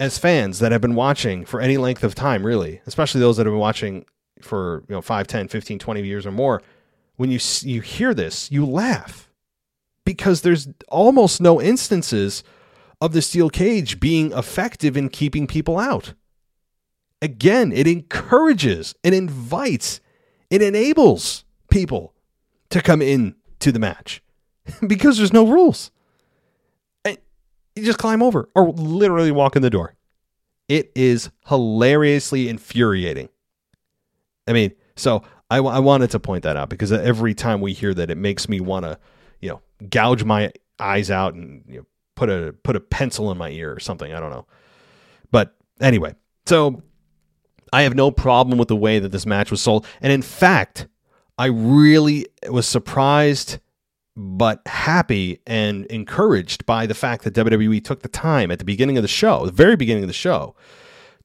[0.00, 3.46] as fans that have been watching for any length of time, really, especially those that
[3.46, 4.06] have been watching
[4.42, 6.62] for you know 5 10 15 20 years or more
[7.16, 9.25] when you you hear this you laugh
[10.06, 12.42] because there's almost no instances
[13.02, 16.14] of the steel cage being effective in keeping people out.
[17.20, 20.00] Again it encourages it invites
[20.48, 22.14] it enables people
[22.70, 24.22] to come in to the match
[24.86, 25.90] because there's no rules.
[27.04, 27.18] And
[27.74, 29.94] you just climb over or literally walk in the door.
[30.68, 33.28] It is hilariously infuriating.
[34.48, 37.94] I mean, so I, I wanted to point that out because every time we hear
[37.94, 38.98] that, it makes me want to,
[39.88, 43.72] gouge my eyes out and you know, put a put a pencil in my ear
[43.72, 44.12] or something.
[44.12, 44.46] I don't know.
[45.30, 46.14] But anyway,
[46.46, 46.82] so
[47.72, 50.88] I have no problem with the way that this match was sold, and in fact,
[51.38, 53.58] I really was surprised
[54.16, 58.96] but happy and encouraged by the fact that WWE took the time at the beginning
[58.96, 60.54] of the show, the very beginning of the show,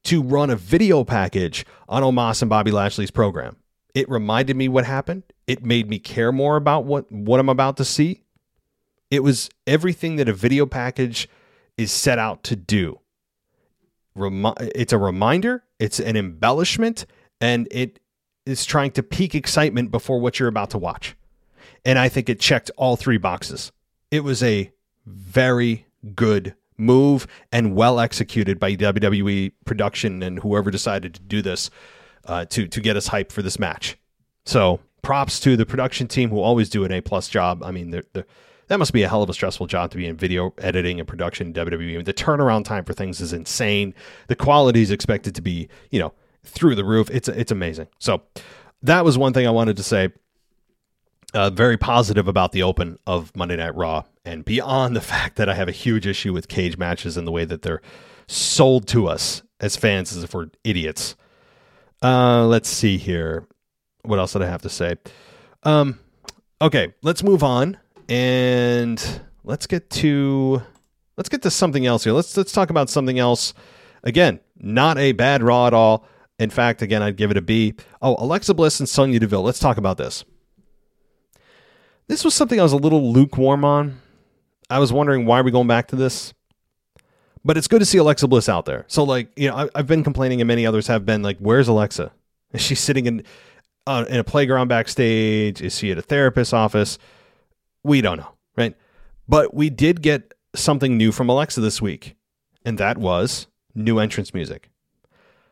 [0.03, 3.55] to run a video package on Omos and Bobby Lashley's program.
[3.93, 5.23] It reminded me what happened.
[5.47, 8.23] It made me care more about what, what I'm about to see.
[9.11, 11.29] It was everything that a video package
[11.77, 12.99] is set out to do.
[14.15, 17.05] Remi- it's a reminder, it's an embellishment,
[17.39, 17.99] and it
[18.45, 21.15] is trying to peak excitement before what you're about to watch.
[21.85, 23.71] And I think it checked all three boxes.
[24.09, 24.71] It was a
[25.05, 31.69] very good move and well executed by WWE production and whoever decided to do this
[32.25, 33.97] uh, to to get us hyped for this match.
[34.45, 37.63] So props to the production team who always do an A plus job.
[37.63, 38.25] I mean, they're, they're,
[38.71, 41.05] that must be a hell of a stressful job to be in video editing and
[41.05, 42.05] production WWE.
[42.05, 43.93] The turnaround time for things is insane.
[44.27, 46.13] The quality is expected to be, you know,
[46.45, 47.09] through the roof.
[47.09, 47.89] It's it's amazing.
[47.99, 48.21] So
[48.81, 50.13] that was one thing I wanted to say.
[51.33, 55.49] Uh, very positive about the open of Monday Night Raw, and beyond the fact that
[55.49, 57.81] I have a huge issue with cage matches and the way that they're
[58.27, 61.17] sold to us as fans as if we're idiots.
[62.01, 63.45] Uh, let's see here.
[64.03, 64.95] What else did I have to say?
[65.63, 65.99] Um,
[66.61, 67.77] okay, let's move on
[68.11, 70.61] and let's get to
[71.15, 72.11] let's get to something else here.
[72.11, 73.53] Let's let's talk about something else.
[74.03, 76.05] Again, not a bad Raw at all.
[76.37, 77.73] In fact, again, I'd give it a B.
[78.01, 79.43] Oh, Alexa Bliss and Sonya Deville.
[79.43, 80.25] Let's talk about this.
[82.07, 84.01] This was something I was a little lukewarm on.
[84.69, 86.33] I was wondering why are we going back to this?
[87.45, 88.83] But it's good to see Alexa Bliss out there.
[88.87, 91.69] So, like, you know, I, have been complaining, and many others have been like, "Where's
[91.69, 92.11] Alexa?
[92.51, 93.23] Is she sitting in
[93.87, 95.61] uh, in a playground backstage?
[95.61, 96.97] Is she at a therapist's office?
[97.83, 98.75] We don't know, right?
[99.27, 102.15] But we did get something new from Alexa this week,
[102.65, 104.69] and that was new entrance music.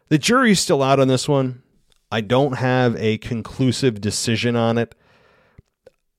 [0.10, 1.64] The jury's still out on this one.
[2.12, 4.96] I don't have a conclusive decision on it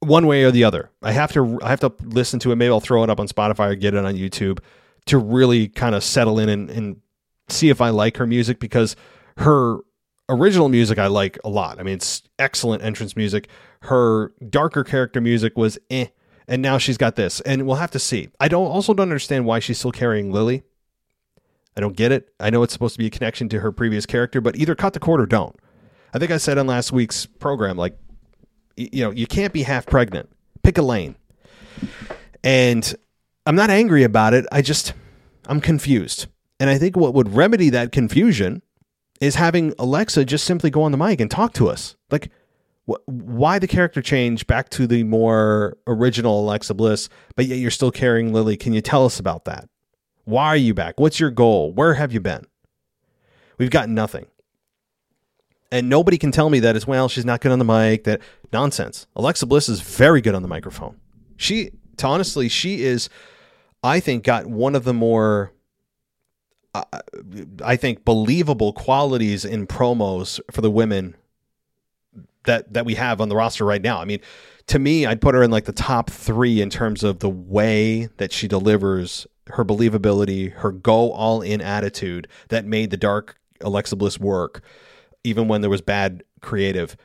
[0.00, 0.90] one way or the other.
[1.02, 2.56] I have to I have to listen to it.
[2.56, 4.60] Maybe I'll throw it up on Spotify or get it on YouTube
[5.06, 7.00] to really kind of settle in and, and
[7.48, 8.96] see if I like her music because
[9.38, 9.78] her
[10.28, 11.78] original music I like a lot.
[11.78, 13.48] I mean, it's excellent entrance music.
[13.82, 16.06] Her darker character music was eh,
[16.46, 18.28] and now she's got this, and we'll have to see.
[18.38, 20.64] I don't also don't understand why she's still carrying Lily.
[21.76, 22.28] I don't get it.
[22.40, 24.92] I know it's supposed to be a connection to her previous character, but either cut
[24.92, 25.56] the cord or don't.
[26.12, 27.96] I think I said on last week's program, like
[28.76, 30.30] you know, you can't be half pregnant.
[30.62, 31.16] Pick a lane.
[32.42, 32.94] And
[33.46, 34.46] I'm not angry about it.
[34.50, 34.94] I just,
[35.46, 36.26] I'm confused.
[36.58, 38.62] And I think what would remedy that confusion
[39.20, 41.96] is having Alexa just simply go on the mic and talk to us.
[42.10, 42.30] Like,
[43.06, 47.90] why the character change back to the more original Alexa Bliss, but yet you're still
[47.90, 48.56] carrying Lily?
[48.56, 49.68] Can you tell us about that?
[50.24, 51.00] Why are you back?
[51.00, 51.72] What's your goal?
[51.72, 52.44] Where have you been?
[53.58, 54.26] We've got nothing
[55.72, 58.20] and nobody can tell me that as well she's not good on the mic that
[58.52, 60.96] nonsense alexa bliss is very good on the microphone
[61.36, 61.70] she
[62.02, 63.08] honestly she is
[63.82, 65.52] i think got one of the more
[66.74, 66.82] uh,
[67.62, 71.14] i think believable qualities in promos for the women
[72.44, 74.00] that that we have on the roster right now.
[74.00, 74.20] I mean,
[74.68, 78.08] to me, I'd put her in like the top three in terms of the way
[78.18, 83.96] that she delivers her believability, her go all in attitude that made the dark Alexa
[83.96, 84.62] Bliss work,
[85.24, 86.96] even when there was bad creative.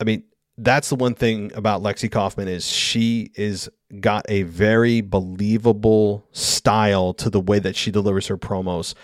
[0.00, 0.22] I mean,
[0.56, 3.68] that's the one thing about Lexi Kaufman is she is
[4.00, 8.94] got a very believable style to the way that she delivers her promos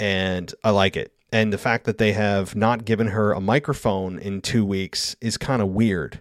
[0.00, 1.12] and I like it.
[1.32, 5.36] And the fact that they have not given her a microphone in 2 weeks is
[5.36, 6.20] kind of weird.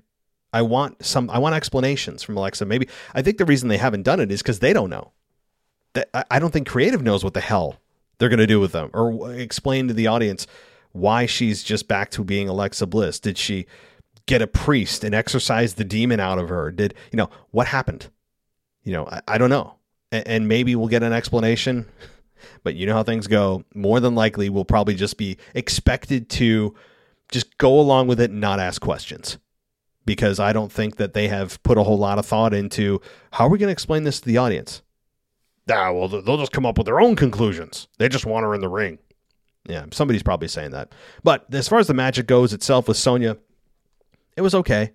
[0.52, 2.65] I want some I want explanations from Alexa.
[2.65, 5.12] Maybe I think the reason they haven't done it is cuz they don't know.
[5.93, 7.80] That I don't think creative knows what the hell
[8.17, 10.45] they're going to do with them or explain to the audience
[10.91, 13.19] why she's just back to being Alexa Bliss.
[13.19, 13.65] Did she
[14.26, 16.72] get a priest and exorcise the demon out of her?
[16.72, 18.10] Did, you know, what happened?
[18.84, 19.76] You know, I, I don't know.
[20.12, 21.86] And, and maybe we'll get an explanation,
[22.63, 23.63] but you know how things go.
[23.73, 26.75] More than likely, we'll probably just be expected to
[27.32, 29.38] just go along with it and not ask questions
[30.06, 32.99] because I don't think that they have put a whole lot of thought into
[33.34, 34.82] how are we going to explain this to the audience.
[35.69, 37.88] Ah, well, they'll just come up with their own conclusions.
[37.99, 38.97] They just want her in the ring.
[39.65, 40.93] Yeah, somebody's probably saying that.
[41.23, 43.38] But as far as the magic goes itself with Sonya,
[44.36, 44.93] it was okay.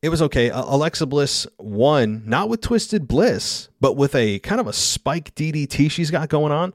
[0.00, 0.48] It was okay.
[0.48, 5.90] Alexa Bliss won, not with Twisted Bliss, but with a kind of a spike DDT
[5.90, 6.72] she's got going on.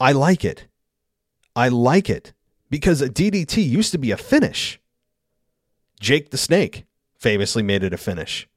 [0.00, 0.66] I like it.
[1.54, 2.32] I like it
[2.70, 4.80] because a DDT used to be a finish.
[6.00, 8.48] Jake the Snake famously made it a finish.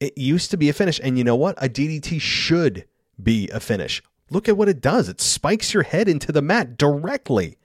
[0.00, 1.00] It used to be a finish.
[1.02, 1.56] And you know what?
[1.62, 2.84] A DDT should
[3.22, 4.02] be a finish.
[4.30, 5.08] Look at what it does.
[5.08, 7.58] It spikes your head into the mat directly.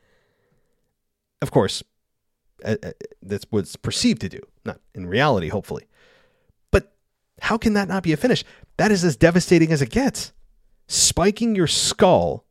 [1.41, 1.83] Of course,
[3.21, 5.87] that's what it's perceived to do, not in reality, hopefully.
[6.71, 6.93] But
[7.41, 8.43] how can that not be a finish?
[8.77, 10.33] That is as devastating as it gets.
[10.87, 12.45] Spiking your skull,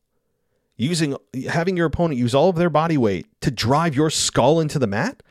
[0.76, 1.16] using
[1.48, 4.86] having your opponent use all of their body weight to drive your skull into the
[4.86, 5.22] mat,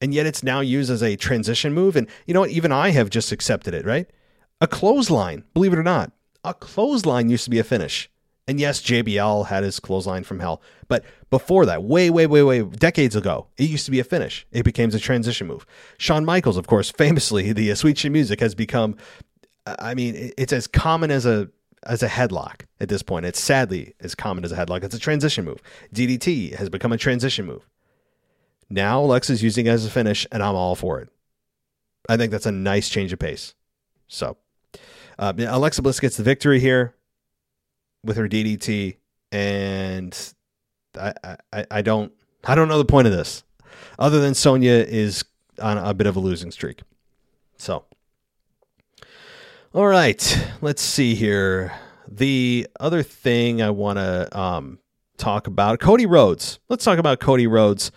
[0.00, 1.96] and yet it's now used as a transition move.
[1.96, 2.50] And you know what?
[2.50, 4.08] Even I have just accepted it, right?
[4.60, 6.12] A clothesline, believe it or not,
[6.44, 8.10] a clothesline used to be a finish.
[8.48, 10.60] And yes, JBL had his clothesline from hell.
[10.88, 14.46] But before that, way, way, way, way, decades ago, it used to be a finish.
[14.50, 15.64] It became a transition move.
[15.96, 18.96] Shawn Michaels, of course, famously, the uh, Sweet Chin Music has become,
[19.66, 21.48] I mean, it's as common as a
[21.84, 23.26] as a headlock at this point.
[23.26, 24.84] It's sadly as common as a headlock.
[24.84, 25.60] It's a transition move.
[25.92, 27.68] DDT has become a transition move.
[28.70, 31.08] Now Alexa's using it as a finish, and I'm all for it.
[32.08, 33.54] I think that's a nice change of pace.
[34.06, 34.36] So,
[35.18, 36.94] uh, Alexa Bliss gets the victory here
[38.04, 38.96] with her DDT,
[39.30, 40.34] and
[40.98, 41.14] I,
[41.52, 42.12] I I don't
[42.44, 43.44] I don't know the point of this,
[43.98, 45.24] other than Sonya is
[45.60, 46.82] on a bit of a losing streak.
[47.56, 47.84] So,
[49.72, 51.72] all right, let's see here.
[52.08, 54.78] The other thing I want to um,
[55.16, 56.58] talk about Cody Rhodes.
[56.68, 57.92] Let's talk about Cody Rhodes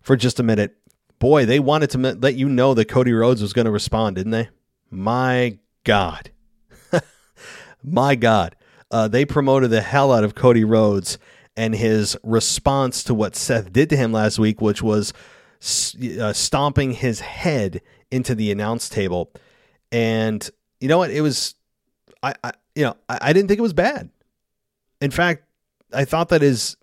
[0.00, 0.76] for just a minute.
[1.18, 4.32] Boy, they wanted to let you know that Cody Rhodes was going to respond, didn't
[4.32, 4.48] they?
[4.90, 6.32] My God.
[7.84, 8.56] My God
[8.92, 11.18] uh, they promoted the hell out of Cody Rhodes
[11.56, 15.12] and his response to what Seth did to him last week, which was
[16.20, 19.32] uh, stomping his head into the announce table.
[19.90, 20.48] And
[20.80, 21.10] you know what?
[21.10, 21.54] It was,
[22.22, 24.10] I, I you know, I, I didn't think it was bad.
[25.00, 25.44] In fact,
[25.92, 26.76] I thought that his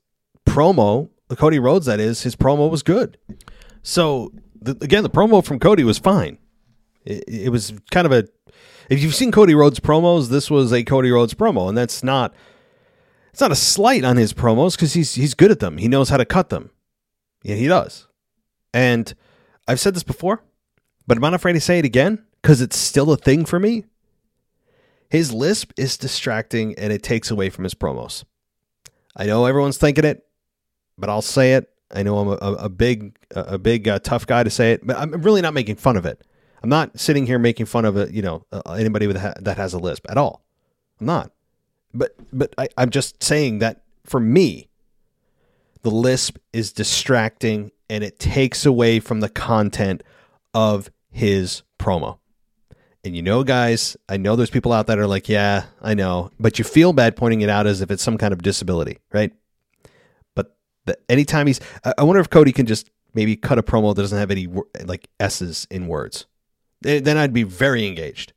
[0.45, 3.17] promo, Cody Rhodes, that is, his promo was good.
[3.81, 6.37] So the, again, the promo from Cody was fine.
[7.05, 8.27] It, it was kind of a
[8.89, 12.33] if you've seen Cody Rhodes promos, this was a Cody Rhodes promo, and that's not
[13.31, 15.77] it's not a slight on his promos because he's he's good at them.
[15.77, 16.71] He knows how to cut them.
[17.43, 18.07] Yeah, he does.
[18.73, 19.13] And
[19.67, 20.43] I've said this before,
[21.07, 23.85] but I'm not afraid to say it again because it's still a thing for me.
[25.09, 28.23] His lisp is distracting and it takes away from his promos.
[29.15, 30.25] I know everyone's thinking it,
[30.97, 31.69] but I'll say it.
[31.91, 34.97] I know I'm a, a big, a big uh, tough guy to say it, but
[34.97, 36.21] I'm really not making fun of it.
[36.61, 39.79] I'm not sitting here making fun of a, you know anybody with that has a
[39.79, 40.43] lisp at all.
[40.99, 41.31] I'm not.
[41.93, 44.69] But but I, I'm just saying that for me,
[45.81, 50.03] the lisp is distracting and it takes away from the content
[50.53, 52.19] of his promo.
[53.03, 56.31] And you know, guys, I know there's people out that are like, yeah, I know,
[56.39, 59.31] but you feel bad pointing it out as if it's some kind of disability, right?
[60.35, 61.61] But the, anytime he's,
[61.97, 64.47] I wonder if Cody can just maybe cut a promo that doesn't have any
[64.83, 66.27] like S's in words
[66.81, 68.33] then I'd be very engaged.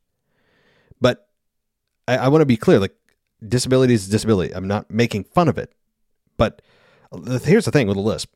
[1.00, 1.28] But
[2.08, 2.94] I, I want to be clear like,
[3.46, 4.54] disability is disability.
[4.54, 5.72] I'm not making fun of it.
[6.36, 6.62] But
[7.44, 8.32] here's the thing with a lisp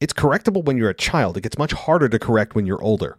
[0.00, 3.18] it's correctable when you're a child, it gets much harder to correct when you're older.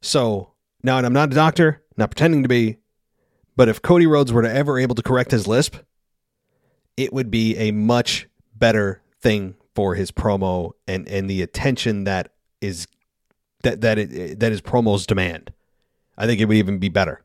[0.00, 2.78] So now, I'm not a doctor, not pretending to be,
[3.54, 5.76] but if Cody Rhodes were to ever able to correct his lisp,
[6.96, 12.32] it would be a much better thing for his promo and and the attention that
[12.60, 12.86] is
[13.62, 15.52] that that it, that his promos demand.
[16.16, 17.22] I think it would even be better.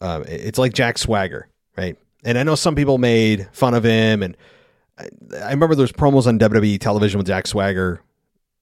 [0.00, 1.96] Uh, it's like Jack Swagger, right?
[2.24, 4.36] And I know some people made fun of him, and
[4.98, 8.00] I, I remember there's promos on WWE television with Jack Swagger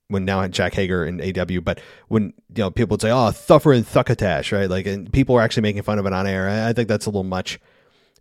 [0.08, 3.74] when now Jack Hager and AEW, but when you know people would say, "Oh, Thuffer
[3.74, 4.68] and Thuckatash," right?
[4.68, 6.48] Like, and people are actually making fun of it on air.
[6.48, 7.60] I, I think that's a little much.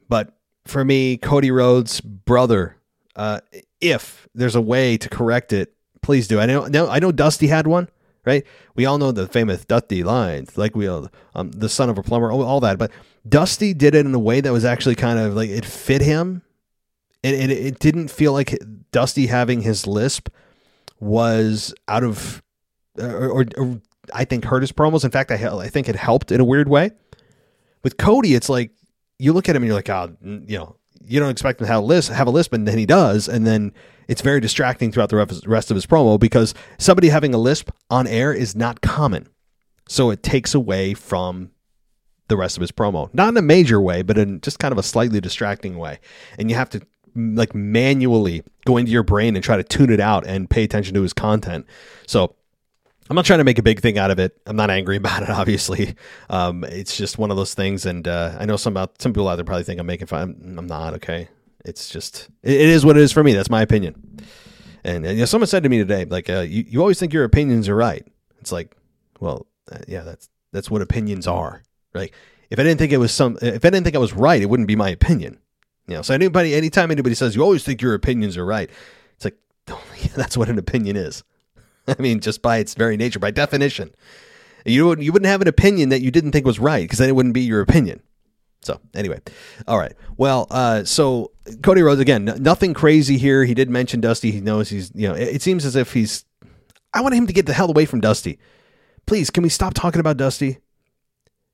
[0.07, 0.33] But
[0.65, 2.77] for me, Cody Rhodes' brother,
[3.15, 3.41] uh,
[3.81, 6.39] if there's a way to correct it, please do.
[6.39, 7.89] I know, I know Dusty had one,
[8.25, 8.45] right?
[8.75, 12.03] We all know the famous Dusty lines, like we all, um, the son of a
[12.03, 12.77] plumber, all that.
[12.77, 12.91] But
[13.27, 16.41] Dusty did it in a way that was actually kind of like it fit him,
[17.23, 18.57] and, and it didn't feel like
[18.91, 20.29] Dusty having his lisp
[20.99, 22.41] was out of
[22.97, 23.81] or, or, or
[24.13, 25.03] I think hurt his promos.
[25.03, 26.91] In fact, I I think it helped in a weird way.
[27.83, 28.71] With Cody, it's like
[29.17, 30.75] you look at him and you're like, oh, you know,
[31.09, 33.27] you don't expect him to have a list, have a lisp, and then he does,
[33.27, 33.73] and then
[34.07, 38.05] it's very distracting throughout the rest of his promo because somebody having a lisp on
[38.05, 39.27] air is not common,
[39.87, 41.51] so it takes away from
[42.27, 43.11] the rest of his promo.
[43.13, 45.99] Not in a major way, but in just kind of a slightly distracting way,
[46.37, 46.81] and you have to
[47.15, 50.93] like manually go into your brain and try to tune it out and pay attention
[50.93, 51.65] to his content.
[52.05, 52.35] So
[53.09, 54.39] I'm not trying to make a big thing out of it.
[54.45, 55.95] I'm not angry about it, obviously.
[56.29, 59.27] Um, it's just one of those things, and uh, I know some about some people
[59.27, 60.39] out there probably think I'm making fun.
[60.41, 60.93] I'm, I'm not.
[60.95, 61.27] Okay,
[61.65, 63.33] it's just it, it is what it is for me.
[63.33, 64.19] That's my opinion.
[64.83, 67.11] And, and you know, someone said to me today, like, uh, you, you always think
[67.11, 68.07] your opinions are right.
[68.39, 68.75] It's like,
[69.19, 71.63] well, uh, yeah, that's that's what opinions are.
[71.93, 72.13] Right?
[72.49, 74.49] If I didn't think it was some, if I didn't think I was right, it
[74.49, 75.39] wouldn't be my opinion.
[75.87, 78.69] You know, so anybody, anytime anybody says you always think your opinions are right,
[79.15, 79.37] it's like
[80.15, 81.23] that's what an opinion is.
[81.99, 83.93] I mean, just by its very nature, by definition,
[84.65, 87.09] you wouldn't you wouldn't have an opinion that you didn't think was right because then
[87.09, 88.01] it wouldn't be your opinion.
[88.61, 89.19] So anyway,
[89.67, 89.93] all right.
[90.17, 91.31] Well, uh, so
[91.63, 93.45] Cody Rhodes again, n- nothing crazy here.
[93.45, 94.31] He did mention Dusty.
[94.31, 95.15] He knows he's you know.
[95.15, 96.25] It, it seems as if he's.
[96.93, 98.39] I want him to get the hell away from Dusty.
[99.05, 100.59] Please, can we stop talking about Dusty?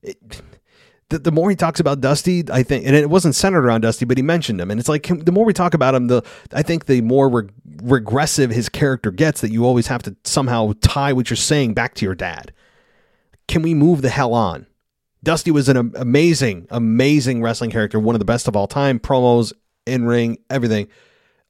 [0.02, 0.42] It,
[1.10, 4.06] the, the more he talks about Dusty, I think, and it wasn't centered around Dusty,
[4.06, 6.64] but he mentioned him, and it's like the more we talk about him, the I
[6.64, 7.50] think the more re-
[7.84, 9.42] regressive his character gets.
[9.42, 12.52] That you always have to somehow tie what you're saying back to your dad.
[13.48, 14.66] Can we move the hell on?
[15.24, 19.00] Dusty was an amazing, amazing wrestling character, one of the best of all time.
[19.00, 19.54] Promos,
[19.86, 20.88] in ring, everything,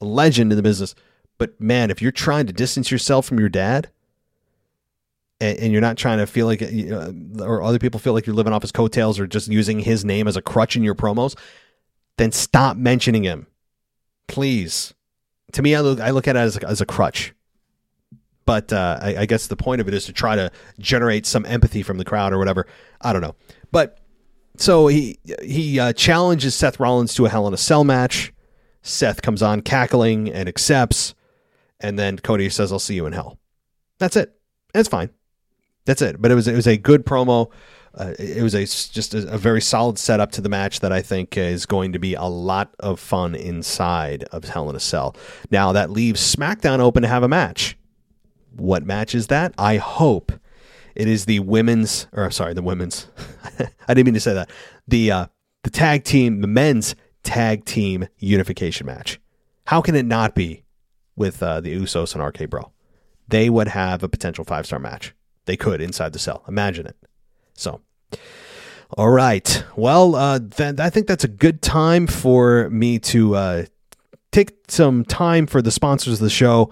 [0.02, 0.96] legend in the business.
[1.38, 3.90] But man, if you're trying to distance yourself from your dad,
[5.40, 6.96] and, and you're not trying to feel like, you
[7.40, 10.28] or other people feel like you're living off his coattails or just using his name
[10.28, 11.38] as a crutch in your promos,
[12.18, 13.48] then stop mentioning him,
[14.28, 14.94] please.
[15.54, 17.34] To me, I look, I look at it as a, as a crutch.
[18.46, 21.46] But uh, I, I guess the point of it is to try to generate some
[21.48, 22.68] empathy from the crowd or whatever.
[23.02, 23.36] I don't know,
[23.72, 24.00] but
[24.58, 28.32] so he he uh, challenges Seth Rollins to a Hell in a Cell match.
[28.84, 31.16] Seth comes on cackling and accepts,
[31.80, 33.40] and then Cody says, "I'll see you in hell."
[33.98, 34.40] That's it.
[34.76, 35.10] That's fine.
[35.86, 36.22] That's it.
[36.22, 37.52] But it was it was a good promo.
[37.94, 41.02] Uh, it was a just a, a, very solid setup to the match that I
[41.02, 45.16] think is going to be a lot of fun inside of Hell in a Cell.
[45.50, 47.78] Now that leaves SmackDown open to have a match.
[48.54, 49.54] What match is that?
[49.58, 50.34] I hope
[50.94, 53.08] it is the women's, or sorry, the women's.
[53.88, 54.50] I didn't mean to say that.
[54.88, 55.26] The uh,
[55.64, 59.20] the tag team, the men's tag team unification match.
[59.68, 60.66] How can it not be
[61.16, 62.72] with uh, the Usos and RK Bro?
[63.28, 65.14] They would have a potential five star match.
[65.46, 66.44] They could inside the cell.
[66.48, 66.98] Imagine it.
[67.54, 67.82] So,
[68.98, 69.64] all right.
[69.76, 73.66] Well, uh, I think that's a good time for me to uh,
[74.32, 76.72] take some time for the sponsors of the show.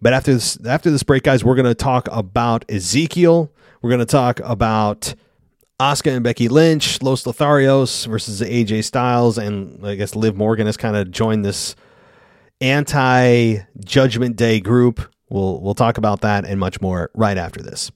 [0.00, 3.52] But after this, after this break, guys, we're going to talk about Ezekiel.
[3.80, 5.14] We're going to talk about
[5.80, 10.76] Asuka and Becky Lynch, Los Lotharios versus AJ Styles, and I guess Liv Morgan has
[10.76, 11.76] kind of joined this
[12.60, 15.12] anti Judgment Day group.
[15.28, 17.90] We'll we'll talk about that and much more right after this.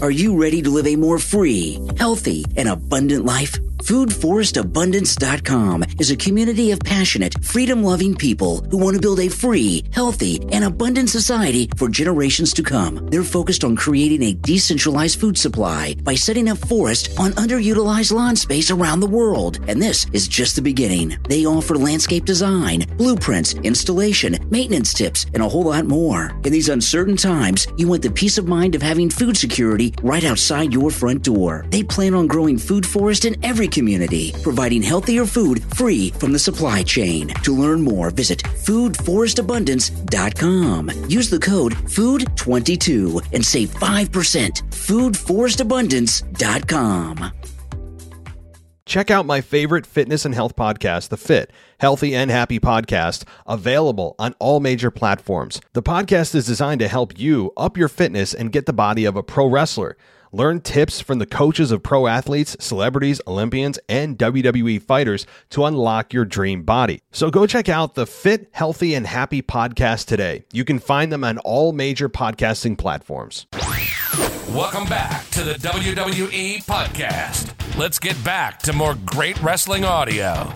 [0.00, 3.58] Are you ready to live a more free, healthy, and abundant life?
[3.82, 9.82] FoodForestAbundance.com is a community of passionate, freedom loving people who want to build a free,
[9.92, 13.06] healthy, and abundant society for generations to come.
[13.06, 18.36] They're focused on creating a decentralized food supply by setting up forests on underutilized lawn
[18.36, 19.60] space around the world.
[19.66, 21.16] And this is just the beginning.
[21.28, 26.38] They offer landscape design, blueprints, installation, maintenance tips, and a whole lot more.
[26.44, 30.24] In these uncertain times, you want the peace of mind of having food security right
[30.24, 31.64] outside your front door.
[31.70, 36.38] They plan on growing food forest in every community, providing healthier food free from the
[36.38, 37.28] supply chain.
[37.42, 40.90] To learn more, visit foodforestabundance.com.
[41.08, 44.62] Use the code FOOD22 and save 5%.
[44.70, 47.32] foodforestabundance.com.
[48.90, 54.16] Check out my favorite fitness and health podcast, The Fit, Healthy and Happy Podcast, available
[54.18, 55.60] on all major platforms.
[55.74, 59.14] The podcast is designed to help you up your fitness and get the body of
[59.14, 59.96] a pro wrestler.
[60.32, 66.12] Learn tips from the coaches of pro athletes, celebrities, Olympians, and WWE fighters to unlock
[66.12, 67.00] your dream body.
[67.10, 70.44] So go check out the Fit, Healthy, and Happy podcast today.
[70.52, 73.46] You can find them on all major podcasting platforms.
[74.54, 77.76] Welcome back to the WWE Podcast.
[77.76, 80.54] Let's get back to more great wrestling audio.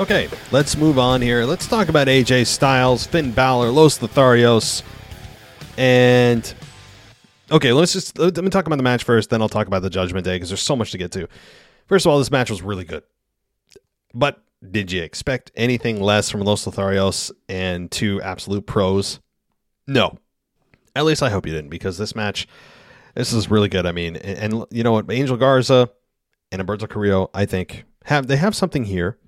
[0.00, 1.44] Okay, let's move on here.
[1.44, 4.82] Let's talk about AJ Styles, Finn Balor, Los Lotharios,
[5.76, 6.54] and
[7.50, 9.28] okay, let's just let me talk about the match first.
[9.28, 11.28] Then I'll talk about the Judgment Day because there's so much to get to.
[11.84, 13.02] First of all, this match was really good,
[14.14, 19.20] but did you expect anything less from Los Lotharios and two absolute pros?
[19.86, 20.18] No,
[20.96, 22.48] at least I hope you didn't because this match,
[23.14, 23.84] this is really good.
[23.84, 25.90] I mean, and, and you know what, Angel Garza
[26.50, 29.18] and Humberto Carrillo, I think have they have something here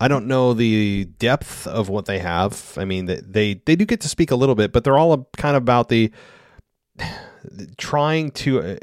[0.00, 2.74] I don't know the depth of what they have.
[2.76, 5.56] I mean, they they, do get to speak a little bit, but they're all kind
[5.56, 6.10] of about the
[7.78, 8.76] trying to, uh,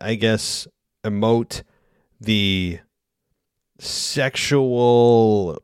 [0.00, 0.66] I guess,
[1.04, 1.62] emote
[2.20, 2.80] the
[3.78, 5.62] sexual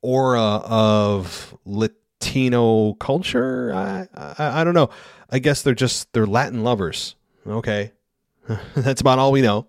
[0.00, 3.74] aura of Latino culture.
[3.74, 4.88] I, I I don't know.
[5.28, 7.14] I guess they're just they're Latin lovers.
[7.46, 7.92] Okay,
[8.74, 9.66] that's about all we know.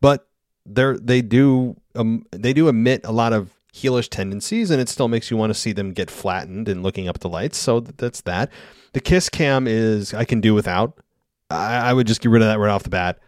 [0.00, 0.28] But
[0.66, 5.08] they're they do um, they do emit a lot of heelish tendencies, and it still
[5.08, 7.58] makes you want to see them get flattened and looking up the lights.
[7.58, 8.50] So that's that.
[8.92, 10.98] The kiss cam is I can do without.
[11.50, 13.18] I, I would just get rid of that right off the bat.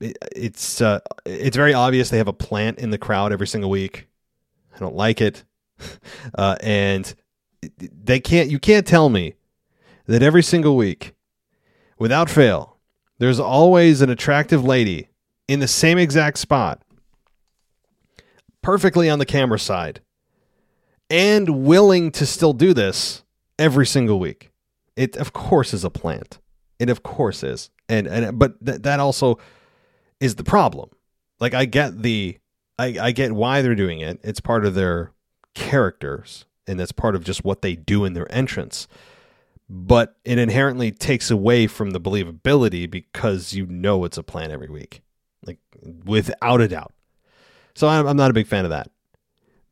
[0.00, 3.70] It, it's uh, it's very obvious they have a plant in the crowd every single
[3.70, 4.08] week.
[4.74, 5.44] I don't like it,
[6.34, 7.14] uh, and
[7.78, 8.50] they can't.
[8.50, 9.34] You can't tell me
[10.06, 11.14] that every single week,
[11.98, 12.78] without fail,
[13.18, 15.08] there's always an attractive lady
[15.48, 16.82] in the same exact spot
[18.64, 20.00] perfectly on the camera side
[21.10, 23.22] and willing to still do this
[23.58, 24.50] every single week.
[24.96, 26.38] It of course is a plant.
[26.78, 27.70] It of course is.
[27.90, 29.38] And and but th- that also
[30.18, 30.88] is the problem.
[31.40, 32.38] Like I get the
[32.78, 34.18] I, I get why they're doing it.
[34.24, 35.12] It's part of their
[35.54, 38.88] characters and that's part of just what they do in their entrance.
[39.68, 44.70] But it inherently takes away from the believability because you know it's a plan every
[44.70, 45.02] week.
[45.44, 45.58] Like
[46.06, 46.93] without a doubt.
[47.74, 48.90] So I'm, I'm not a big fan of that.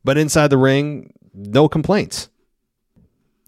[0.03, 2.29] But inside the ring, no complaints.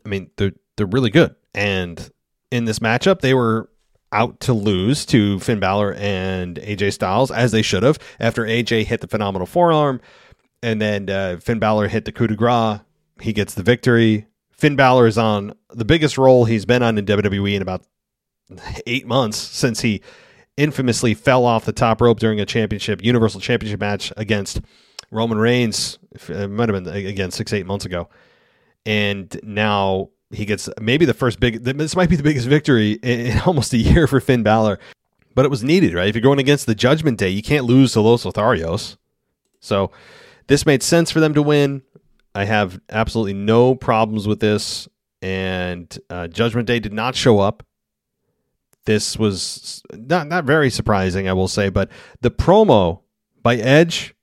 [0.05, 1.35] I mean, they're they're really good.
[1.53, 2.09] And
[2.51, 3.69] in this matchup, they were
[4.11, 8.85] out to lose to Finn Balor and AJ Styles, as they should have, after AJ
[8.85, 9.99] hit the phenomenal forearm,
[10.63, 12.79] and then uh, Finn Balor hit the coup de grace.
[13.21, 14.27] He gets the victory.
[14.51, 17.83] Finn Balor is on the biggest roll he's been on in WWE in about
[18.87, 20.01] eight months since he
[20.57, 24.61] infamously fell off the top rope during a championship, Universal Championship match against
[25.11, 25.99] Roman Reigns.
[26.27, 28.09] It might have been again six, eight months ago,
[28.85, 31.63] and now he gets maybe the first big.
[31.63, 34.79] This might be the biggest victory in almost a year for Finn Balor,
[35.33, 36.07] but it was needed, right?
[36.07, 38.97] If you're going against the Judgment Day, you can't lose to Los Lotharios.
[39.59, 39.91] So
[40.47, 41.81] this made sense for them to win.
[42.33, 44.87] I have absolutely no problems with this.
[45.21, 47.63] And uh, Judgment Day did not show up
[48.85, 51.89] this was not not very surprising, I will say, but
[52.21, 53.01] the promo
[53.41, 54.15] by Edge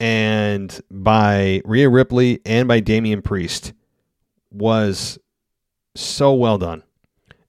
[0.00, 3.72] and by Rhea Ripley and by Damian Priest
[4.50, 5.18] was
[5.94, 6.82] so well done.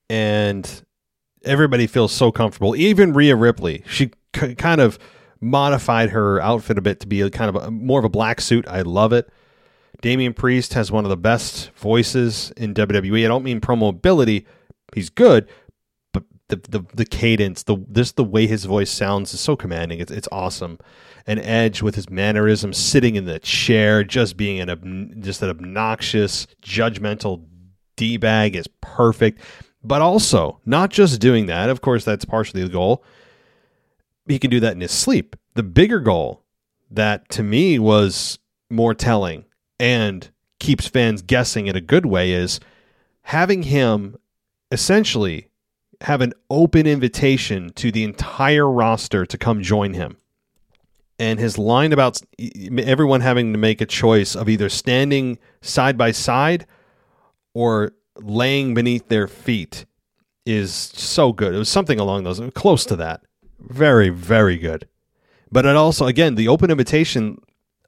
[0.09, 0.83] And
[1.43, 2.75] everybody feels so comfortable.
[2.75, 4.97] Even Rhea Ripley, she c- kind of
[5.41, 8.41] modified her outfit a bit to be a kind of a, more of a black
[8.41, 8.67] suit.
[8.67, 9.29] I love it.
[10.01, 13.25] Damian Priest has one of the best voices in WWE.
[13.25, 14.45] I don't mean promo ability;
[14.93, 15.47] he's good,
[16.49, 19.99] the the, the cadence, the this the way his voice sounds is so commanding.
[19.99, 20.79] It's it's awesome.
[21.25, 26.47] And Edge with his mannerism, sitting in the chair, just being an just an obnoxious,
[26.61, 27.45] judgmental
[27.95, 29.41] d bag is perfect.
[29.83, 31.69] But also, not just doing that.
[31.69, 33.03] Of course, that's partially the goal.
[34.27, 35.35] He can do that in his sleep.
[35.53, 36.43] The bigger goal
[36.91, 38.39] that to me was
[38.69, 39.45] more telling
[39.79, 40.29] and
[40.59, 42.59] keeps fans guessing in a good way is
[43.23, 44.17] having him
[44.71, 45.46] essentially
[46.01, 50.17] have an open invitation to the entire roster to come join him.
[51.19, 56.11] And his line about everyone having to make a choice of either standing side by
[56.11, 56.67] side
[57.55, 59.85] or laying beneath their feet
[60.45, 61.55] is so good.
[61.55, 63.21] It was something along those, close to that.
[63.59, 64.87] Very, very good.
[65.51, 67.39] But it also, again, the open invitation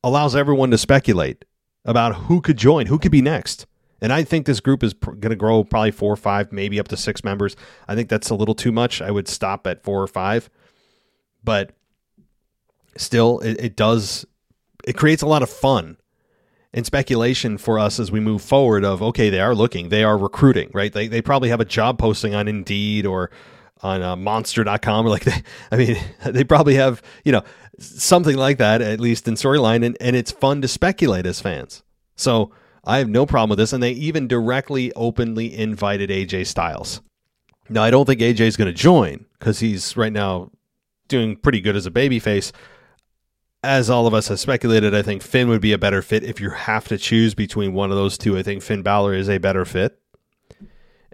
[0.03, 1.45] allows everyone to speculate
[1.85, 3.65] about who could join, who could be next.
[4.01, 6.79] And I think this group is pr- going to grow probably four or five, maybe
[6.79, 7.55] up to six members.
[7.87, 9.01] I think that's a little too much.
[9.01, 10.49] I would stop at four or five.
[11.43, 11.71] But
[12.97, 14.25] still, it, it does,
[14.85, 15.97] it creates a lot of fun
[16.73, 20.17] and speculation for us as we move forward of, okay, they are looking, they are
[20.17, 20.93] recruiting, right?
[20.93, 23.31] They, they probably have a job posting on Indeed or
[23.81, 27.43] on uh, monster.com or like they, I mean, they probably have, you know,
[27.79, 29.85] something like that, at least in storyline.
[29.85, 31.83] And, and it's fun to speculate as fans.
[32.15, 32.51] So,
[32.89, 33.71] I have no problem with this.
[33.71, 37.01] And they even directly, openly invited AJ Styles.
[37.69, 40.49] Now, I don't think AJ is going to join because he's right now
[41.07, 42.51] doing pretty good as a babyface.
[43.61, 46.41] As all of us have speculated, I think Finn would be a better fit if
[46.41, 48.35] you have to choose between one of those two.
[48.35, 50.01] I think Finn Balor is a better fit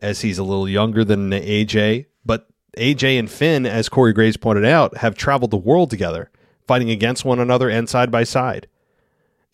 [0.02, 2.06] as he's a little younger than AJ.
[2.24, 2.48] But
[2.78, 6.32] AJ and Finn, as Corey Graves pointed out, have traveled the world together,
[6.66, 8.68] fighting against one another and side by side.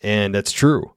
[0.00, 0.91] And that's true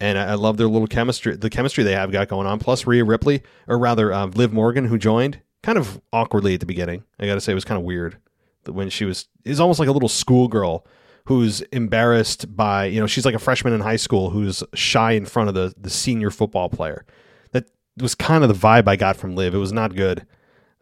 [0.00, 2.58] and I, love their little chemistry, the chemistry they have got going on.
[2.58, 6.66] Plus Rhea Ripley, or rather um, Liv Morgan, who joined kind of awkwardly at the
[6.66, 7.04] beginning.
[7.18, 8.16] I got to say, it was kind of weird
[8.64, 9.28] that when she was.
[9.44, 10.86] Is almost like a little schoolgirl
[11.26, 15.26] who's embarrassed by you know she's like a freshman in high school who's shy in
[15.26, 17.04] front of the the senior football player.
[17.52, 19.54] That was kind of the vibe I got from Liv.
[19.54, 20.26] It was not good,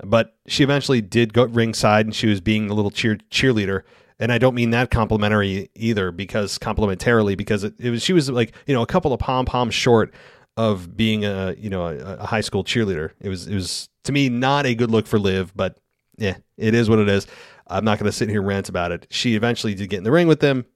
[0.04, 3.82] but she eventually did go ringside and she was being a little cheer cheerleader
[4.18, 8.30] and I don't mean that complimentary either because complementarily because it, it was she was
[8.30, 10.12] like you know a couple of pom poms short
[10.56, 13.12] of being a you know a, a, high school cheerleader.
[13.20, 15.78] It was it was to me not a good look for Liv, but
[16.16, 17.26] yeah, it is what it is.
[17.68, 19.06] I'm not going to sit here and rant about it.
[19.10, 20.66] She eventually did get in the ring with them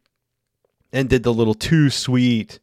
[0.93, 2.61] and did the little too sweet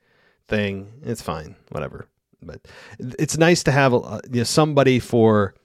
[0.47, 0.93] thing.
[1.03, 2.07] It's fine, whatever.
[2.41, 2.61] But
[2.99, 5.55] it's nice to have you know, somebody for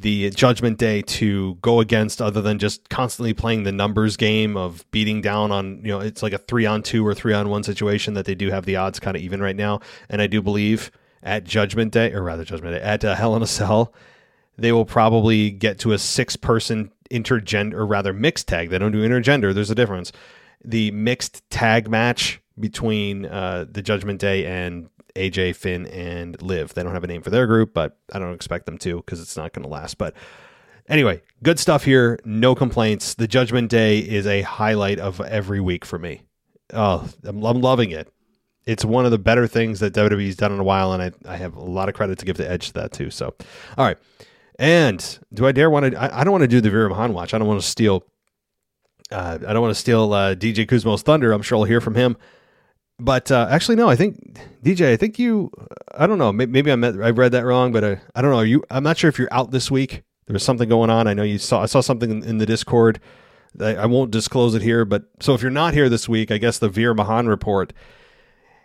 [0.00, 4.88] the Judgment Day to go against other than just constantly playing the numbers game of
[4.92, 7.64] beating down on, you know, it's like a three on two or three on one
[7.64, 9.80] situation that they do have the odds kind of even right now.
[10.08, 10.92] And I do believe
[11.22, 13.92] at Judgment Day, or rather Judgment Day, at uh, Hell in a Cell,
[14.56, 18.70] they will probably get to a six person intergender, or rather mixed tag.
[18.70, 20.12] They don't do intergender, there's a difference.
[20.64, 26.74] The mixed tag match between uh, the Judgment Day and AJ, Finn, and Liv.
[26.74, 29.20] They don't have a name for their group, but I don't expect them to because
[29.20, 29.98] it's not going to last.
[29.98, 30.14] But
[30.88, 32.18] anyway, good stuff here.
[32.24, 33.14] No complaints.
[33.14, 36.22] The Judgment Day is a highlight of every week for me.
[36.72, 38.12] Oh, I'm, I'm loving it.
[38.66, 41.36] It's one of the better things that WWE's done in a while, and I, I
[41.36, 43.10] have a lot of credit to give to Edge to that too.
[43.10, 43.34] So,
[43.78, 43.96] all right.
[44.58, 45.98] And do I dare want to?
[45.98, 47.32] I, I don't want to do the Veer Mahaan watch.
[47.32, 48.04] I don't want to steal.
[49.10, 51.32] Uh, I don't want to steal uh, DJ Kuzmo's thunder.
[51.32, 52.16] I'm sure I'll hear from him.
[53.00, 53.88] But uh, actually, no.
[53.88, 54.92] I think DJ.
[54.92, 55.50] I think you.
[55.96, 56.32] I don't know.
[56.32, 58.38] Maybe I met, I read that wrong, but I, I don't know.
[58.38, 58.64] Are you.
[58.70, 60.02] I'm not sure if you're out this week.
[60.26, 61.06] There was something going on.
[61.06, 61.62] I know you saw.
[61.62, 63.00] I saw something in, the Discord.
[63.58, 66.36] I, I, won't disclose it here, but so if you're not here this week, I
[66.36, 67.72] guess the Veer Mahaan report.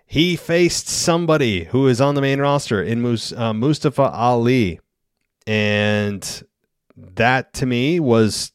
[0.05, 4.81] He faced somebody who is on the main roster in Mus, uh, Mustafa Ali,
[5.47, 6.43] and
[6.97, 8.51] that to me was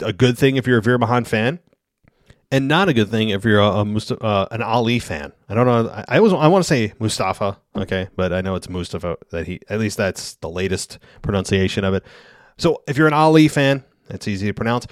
[0.00, 1.60] a good thing if you're a Veer Mahaan fan
[2.50, 5.32] and not a good thing if you're a, a Mustafa, uh, an Ali fan.
[5.48, 5.90] I don't know.
[5.90, 9.46] I, I was I want to say Mustafa, okay, but I know it's Mustafa that
[9.46, 12.04] he at least that's the latest pronunciation of it.
[12.56, 14.86] So if you're an Ali fan, that's easy to pronounce.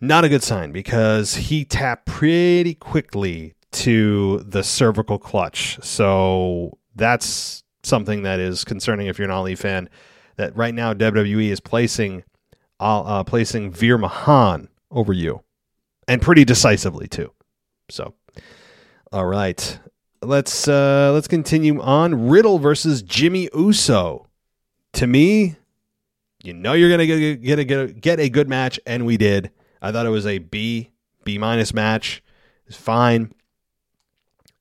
[0.00, 5.78] Not a good sign because he tapped pretty quickly to the cervical clutch.
[5.82, 9.88] So that's something that is concerning if you're an Ali fan.
[10.36, 12.24] That right now WWE is placing
[12.80, 15.42] uh, uh placing Veer Mahaan over you
[16.10, 17.32] and pretty decisively too.
[17.88, 18.14] So,
[19.12, 19.78] all right,
[20.20, 22.28] let's uh, let's continue on.
[22.28, 24.26] Riddle versus Jimmy Uso.
[24.94, 25.54] To me,
[26.42, 29.16] you know you're gonna get get a, get a, get a good match, and we
[29.16, 29.52] did.
[29.80, 30.90] I thought it was a B
[31.22, 32.24] B minus match.
[32.66, 33.32] It's fine,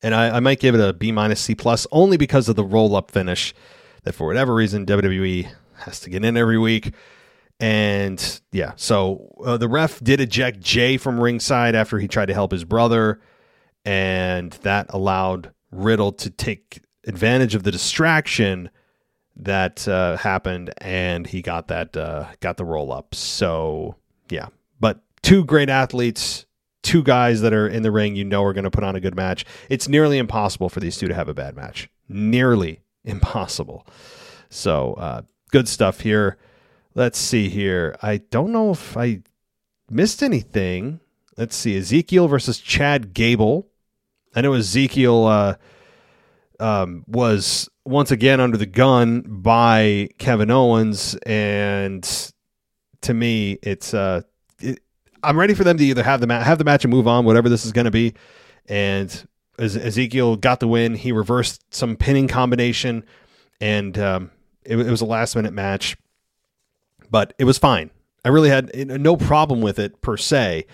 [0.04, 2.64] and I, I might give it a B minus C plus only because of the
[2.64, 3.56] roll up finish.
[4.04, 6.93] That for whatever reason WWE has to get in every week.
[7.60, 12.34] And yeah, so uh, the ref did eject Jay from ringside after he tried to
[12.34, 13.20] help his brother,
[13.84, 18.70] and that allowed Riddle to take advantage of the distraction
[19.36, 23.14] that uh, happened, and he got that uh, got the roll up.
[23.14, 23.95] So
[24.30, 24.47] yeah,
[24.80, 26.45] but two great athletes,
[26.82, 29.01] two guys that are in the ring, you know, are going to put on a
[29.01, 29.45] good match.
[29.70, 31.89] It's nearly impossible for these two to have a bad match.
[32.07, 33.86] Nearly impossible.
[34.49, 36.38] So uh, good stuff here.
[36.96, 37.96] Let's see here.
[38.02, 39.22] I don't know if I
[39.90, 41.00] missed anything.
[41.38, 41.78] Let's see.
[41.78, 43.68] Ezekiel versus Chad Gable.
[44.36, 45.56] I know Ezekiel uh,
[46.60, 52.08] um, was once again under the gun by Kevin Owens, and
[53.02, 54.22] to me, it's uh,
[54.60, 54.80] it,
[55.24, 57.26] I'm ready for them to either have the ma- have the match and move on,
[57.26, 58.14] whatever this is going to be.
[58.68, 59.28] And
[59.58, 60.96] Ezekiel got the win.
[60.96, 63.04] He reversed some pinning combination,
[63.60, 64.32] and um,
[64.64, 65.98] it, it was a last minute match,
[67.10, 67.91] but it was fine.
[68.26, 70.66] I really had no problem with it per se,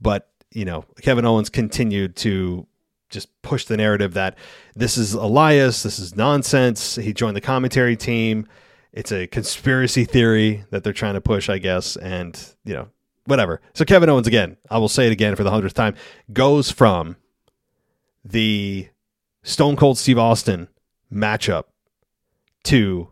[0.00, 2.66] but you know, Kevin Owens continued to
[3.10, 4.36] just push the narrative that
[4.74, 6.96] this is Elias, this is nonsense.
[6.96, 8.46] He joined the commentary team.
[8.92, 12.88] It's a conspiracy theory that they're trying to push, I guess, and you know,
[13.26, 13.60] whatever.
[13.74, 15.94] So Kevin Owens again, I will say it again for the hundredth time,
[16.32, 17.16] goes from
[18.24, 18.88] the
[19.42, 20.68] Stone Cold Steve Austin
[21.12, 21.64] matchup
[22.64, 23.08] to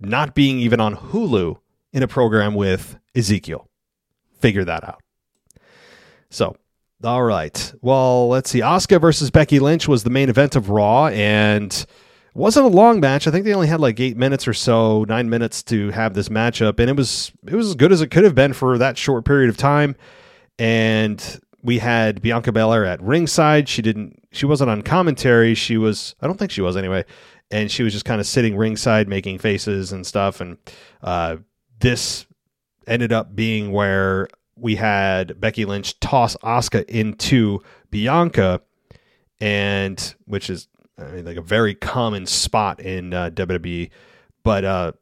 [0.00, 1.58] not being even on Hulu
[1.92, 3.68] in a program with Ezekiel.
[4.40, 5.00] Figure that out.
[6.30, 6.56] So,
[7.04, 7.72] all right.
[7.80, 8.60] Well, let's see.
[8.60, 11.84] Asuka versus Becky Lynch was the main event of Raw, and
[12.34, 13.26] wasn't a long match.
[13.26, 16.28] I think they only had like eight minutes or so, nine minutes to have this
[16.28, 18.96] matchup, and it was it was as good as it could have been for that
[18.96, 19.96] short period of time.
[20.58, 23.68] And we had Bianca Belair at ringside.
[23.68, 24.18] She didn't.
[24.32, 25.54] She wasn't on commentary.
[25.54, 26.14] She was.
[26.20, 27.04] I don't think she was anyway.
[27.50, 30.40] And she was just kind of sitting ringside, making faces and stuff.
[30.40, 30.56] And
[31.02, 31.36] uh,
[31.82, 32.26] this
[32.86, 37.60] ended up being where we had Becky Lynch toss Asuka into
[37.90, 38.62] Bianca,
[39.40, 43.90] and which is I mean, like a very common spot in uh, WWE.
[44.44, 44.92] But uh,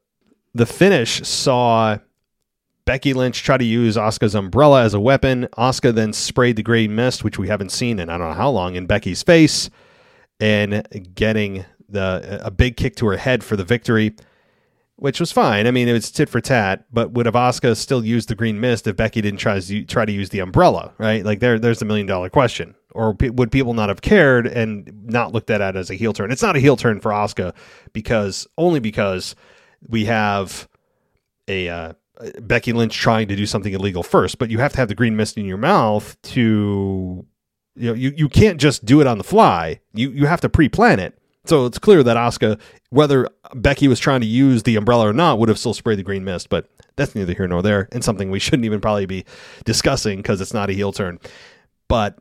[0.55, 1.99] the finish saw
[2.87, 5.49] Becky Lynch try to use Asuka's umbrella as a weapon.
[5.59, 8.51] Asuka then sprayed the gray mist, which we haven't seen in I don't know how
[8.51, 9.69] long, in Becky's face,
[10.41, 14.15] and getting the a big kick to her head for the victory
[15.01, 15.67] which was fine.
[15.67, 18.61] I mean, it was tit for tat, but would have Asuka still used the green
[18.61, 21.25] mist if Becky didn't try to try to use the umbrella, right?
[21.25, 22.75] Like there, there's the million dollar question.
[22.93, 26.13] Or pe- would people not have cared and not looked at it as a heel
[26.13, 26.31] turn?
[26.31, 27.55] It's not a heel turn for Asuka
[27.95, 29.35] because only because
[29.89, 30.69] we have
[31.49, 31.93] a uh,
[32.43, 35.17] Becky Lynch trying to do something illegal first, but you have to have the green
[35.17, 37.25] mist in your mouth to
[37.75, 39.81] you know you, you can't just do it on the fly.
[39.95, 41.19] You you have to pre-plan it.
[41.47, 42.61] So it's clear that Asuka,
[42.91, 46.03] whether Becky was trying to use the umbrella or not, would have still sprayed the
[46.03, 46.49] green mist.
[46.49, 49.25] But that's neither here nor there, and something we shouldn't even probably be
[49.65, 51.19] discussing because it's not a heel turn.
[51.89, 52.19] But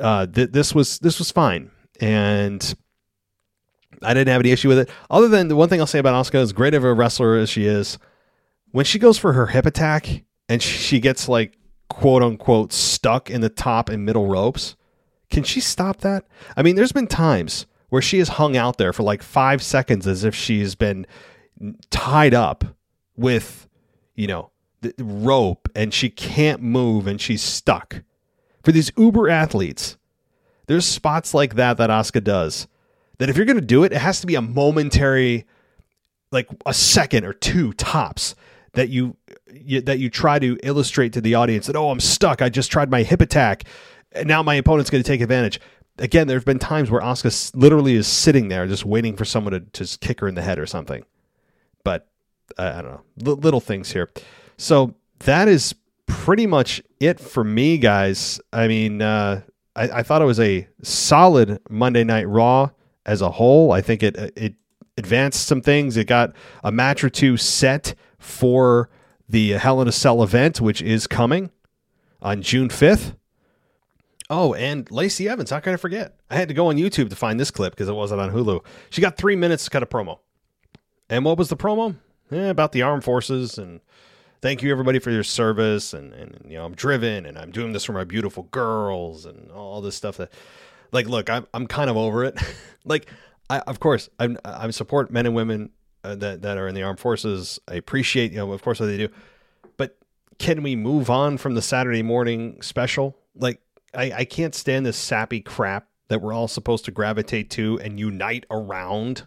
[0.00, 2.74] uh, th- this was this was fine, and
[4.02, 4.90] I didn't have any issue with it.
[5.10, 7.50] Other than the one thing I'll say about Asuka, as great of a wrestler as
[7.50, 7.98] she is,
[8.70, 11.56] when she goes for her hip attack and she gets like
[11.88, 14.76] quote unquote stuck in the top and middle ropes,
[15.28, 16.24] can she stop that?
[16.56, 20.06] I mean, there's been times where she has hung out there for like five seconds
[20.06, 21.06] as if she's been
[21.90, 22.64] tied up
[23.16, 23.68] with,
[24.14, 28.02] you know, the rope and she can't move and she's stuck.
[28.62, 29.98] For these uber athletes,
[30.66, 32.66] there's spots like that that Asuka does.
[33.18, 35.46] That if you're going to do it, it has to be a momentary,
[36.32, 38.34] like a second or two tops
[38.72, 39.16] that you,
[39.52, 42.40] you that you try to illustrate to the audience that oh I'm stuck.
[42.40, 43.64] I just tried my hip attack,
[44.12, 45.60] and now my opponent's going to take advantage
[45.98, 49.52] again, there have been times where Asuka literally is sitting there just waiting for someone
[49.52, 51.04] to just kick her in the head or something.
[51.84, 52.08] But
[52.58, 54.10] uh, I don't know, L- little things here.
[54.56, 55.74] So that is
[56.06, 58.40] pretty much it for me, guys.
[58.52, 59.42] I mean, uh,
[59.76, 62.70] I, I, thought it was a solid Monday Night Raw
[63.06, 63.72] as a whole.
[63.72, 64.54] I think it it
[64.98, 65.96] advanced some things.
[65.96, 66.34] It got
[66.64, 68.90] a match or two set for
[69.28, 71.50] the Hell in a Cell event, which is coming
[72.20, 73.14] on June fifth.
[74.30, 75.50] Oh, and Lacey Evans.
[75.50, 76.14] How can I forget?
[76.30, 78.64] I had to go on YouTube to find this clip because it wasn't on Hulu.
[78.88, 80.20] She got three minutes to cut a promo.
[81.10, 81.96] And what was the promo?
[82.30, 83.80] Eh, about the armed forces and
[84.40, 87.72] thank you everybody for your service and, and you know I'm driven and I'm doing
[87.72, 90.32] this for my beautiful girls and all this stuff that
[90.92, 92.40] like look I'm I'm kind of over it.
[92.84, 93.10] like
[93.48, 95.70] I of course I'm I support men and women
[96.04, 97.58] uh, that that are in the armed forces.
[97.66, 99.08] I appreciate you know of course what they do.
[99.76, 99.98] But
[100.38, 103.16] can we move on from the Saturday morning special?
[103.34, 103.60] Like
[103.94, 107.98] I, I can't stand this sappy crap that we're all supposed to gravitate to and
[107.98, 109.26] unite around.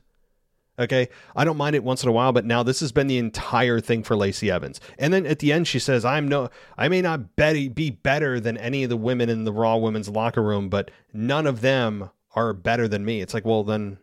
[0.77, 1.09] Okay.
[1.35, 3.79] I don't mind it once in a while, but now this has been the entire
[3.79, 4.79] thing for Lacey Evans.
[4.97, 8.57] And then at the end, she says, I'm no, I may not be better than
[8.57, 12.53] any of the women in the Raw women's locker room, but none of them are
[12.53, 13.21] better than me.
[13.21, 13.97] It's like, well, then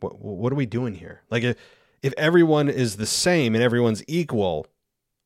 [0.00, 1.22] what, what are we doing here?
[1.30, 1.56] Like, if,
[2.02, 4.66] if everyone is the same and everyone's equal,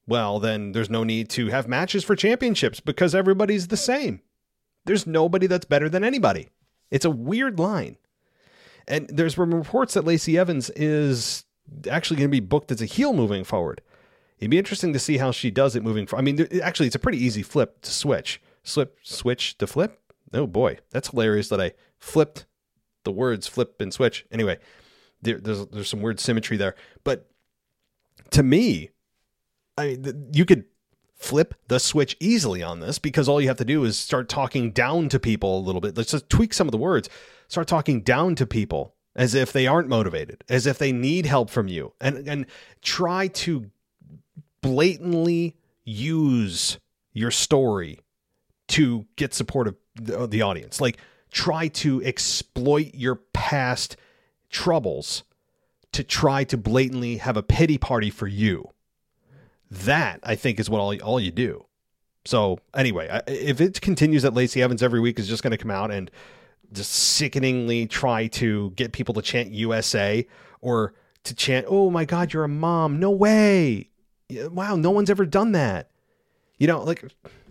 [0.07, 4.21] well, then there's no need to have matches for championships because everybody's the same.
[4.85, 6.49] There's nobody that's better than anybody.
[6.91, 7.97] It's a weird line.
[8.87, 11.45] And there's reports that Lacey Evans is
[11.91, 13.81] actually going to be booked as a heel moving forward.
[14.39, 16.23] It'd be interesting to see how she does it moving forward.
[16.23, 18.43] I mean, actually, it's a pretty easy flip to switch.
[18.63, 20.01] Slip, switch to flip.
[20.33, 22.47] Oh boy, that's hilarious that I flipped
[23.05, 24.27] the words flip and switch.
[24.33, 24.59] Anyway,
[25.23, 26.75] there, there's there's some weird symmetry there,
[27.05, 27.31] but
[28.31, 28.91] to me,
[29.79, 30.65] I mean, you could
[31.15, 34.71] flip the switch easily on this because all you have to do is start talking
[34.71, 35.97] down to people a little bit.
[35.97, 37.09] Let's just tweak some of the words.
[37.49, 41.51] start talking down to people as if they aren't motivated, as if they need help
[41.51, 42.47] from you, and and
[42.83, 43.71] try to
[44.61, 46.79] blatantly use
[47.13, 48.01] your story
[48.67, 50.81] to get support of the, the audience.
[50.81, 50.99] Like
[51.31, 53.97] try to exploit your past
[54.51, 55.25] troubles
[55.93, 58.71] to try to blatantly have a pity party for you.
[59.83, 61.67] That I think is what all all you do.
[62.25, 65.71] So anyway, if it continues that Lacey Evans every week is just going to come
[65.71, 66.11] out and
[66.73, 70.27] just sickeningly try to get people to chant USA
[70.61, 70.95] or
[71.25, 73.91] to chant, "Oh my God, you're a mom!" No way!
[74.31, 75.91] Wow, no one's ever done that.
[76.59, 77.05] You know, like,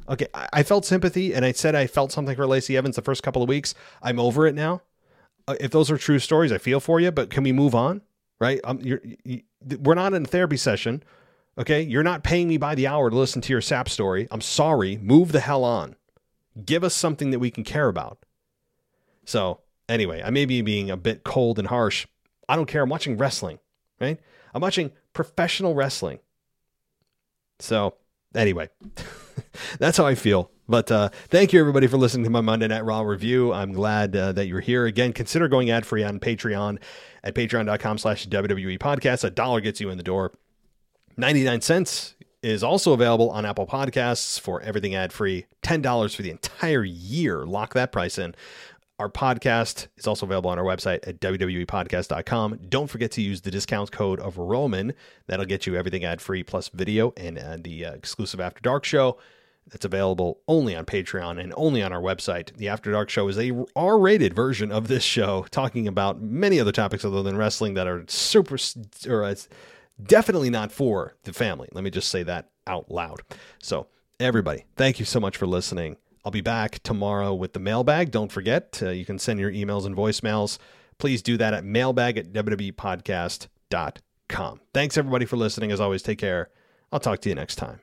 [0.09, 3.21] okay, I felt sympathy and I said I felt something for Lacey Evans the first
[3.21, 3.75] couple of weeks.
[4.01, 4.81] I'm over it now.
[5.47, 8.01] Uh, if those are true stories, I feel for you, but can we move on?
[8.39, 8.59] Right?
[8.63, 9.41] Um, you're, you,
[9.81, 11.03] we're not in a therapy session.
[11.57, 11.81] Okay.
[11.81, 14.27] You're not paying me by the hour to listen to your SAP story.
[14.31, 14.97] I'm sorry.
[14.97, 15.95] Move the hell on.
[16.65, 18.25] Give us something that we can care about.
[19.25, 22.05] So, anyway, I may be being a bit cold and harsh.
[22.47, 22.83] I don't care.
[22.83, 23.59] I'm watching wrestling,
[23.99, 24.19] right?
[24.53, 26.19] I'm watching professional wrestling.
[27.59, 27.95] So,
[28.35, 28.69] anyway,
[29.79, 30.51] that's how I feel.
[30.67, 33.51] But uh, thank you, everybody, for listening to my Monday Night Raw review.
[33.53, 34.85] I'm glad uh, that you're here.
[34.85, 36.79] Again, consider going ad free on Patreon
[37.23, 39.23] at patreon.com slash WWE podcast.
[39.23, 40.33] A dollar gets you in the door.
[41.17, 45.45] 99 cents is also available on Apple Podcasts for everything ad free.
[45.63, 47.45] $10 for the entire year.
[47.45, 48.35] Lock that price in.
[48.99, 52.59] Our podcast is also available on our website at WWEpodcast.com.
[52.69, 54.93] Don't forget to use the discount code of Roman.
[55.27, 58.85] That'll get you everything ad free plus video and uh, the uh, exclusive After Dark
[58.85, 59.17] show
[59.69, 62.55] that's available only on Patreon and only on our website.
[62.57, 66.71] The After Dark show is a R-rated version of this show, talking about many other
[66.71, 68.57] topics other than wrestling that are super
[69.07, 69.35] or uh,
[70.01, 71.67] definitely not for the family.
[71.71, 73.21] Let me just say that out loud.
[73.61, 73.87] So,
[74.19, 75.97] everybody, thank you so much for listening.
[76.25, 78.11] I'll be back tomorrow with the mailbag.
[78.11, 80.57] Don't forget, uh, you can send your emails and voicemails.
[80.97, 84.59] Please do that at mailbag at wwepodcast.com.
[84.73, 85.71] Thanks, everybody, for listening.
[85.71, 86.49] As always, take care.
[86.91, 87.79] I'll talk to you next time.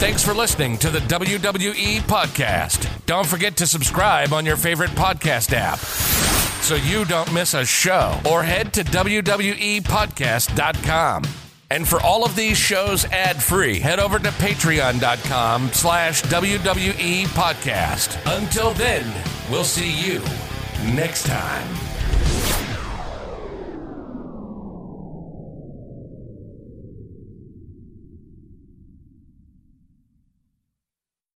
[0.00, 2.88] Thanks for listening to the WWE Podcast.
[3.06, 6.29] Don't forget to subscribe on your favorite podcast app
[6.62, 11.22] so you don't miss a show or head to WWEpodcast.com.
[11.72, 18.18] And for all of these shows ad-free, head over to patreon.com slash WWE Podcast.
[18.38, 19.06] Until then,
[19.50, 20.20] we'll see you
[20.94, 22.69] next time.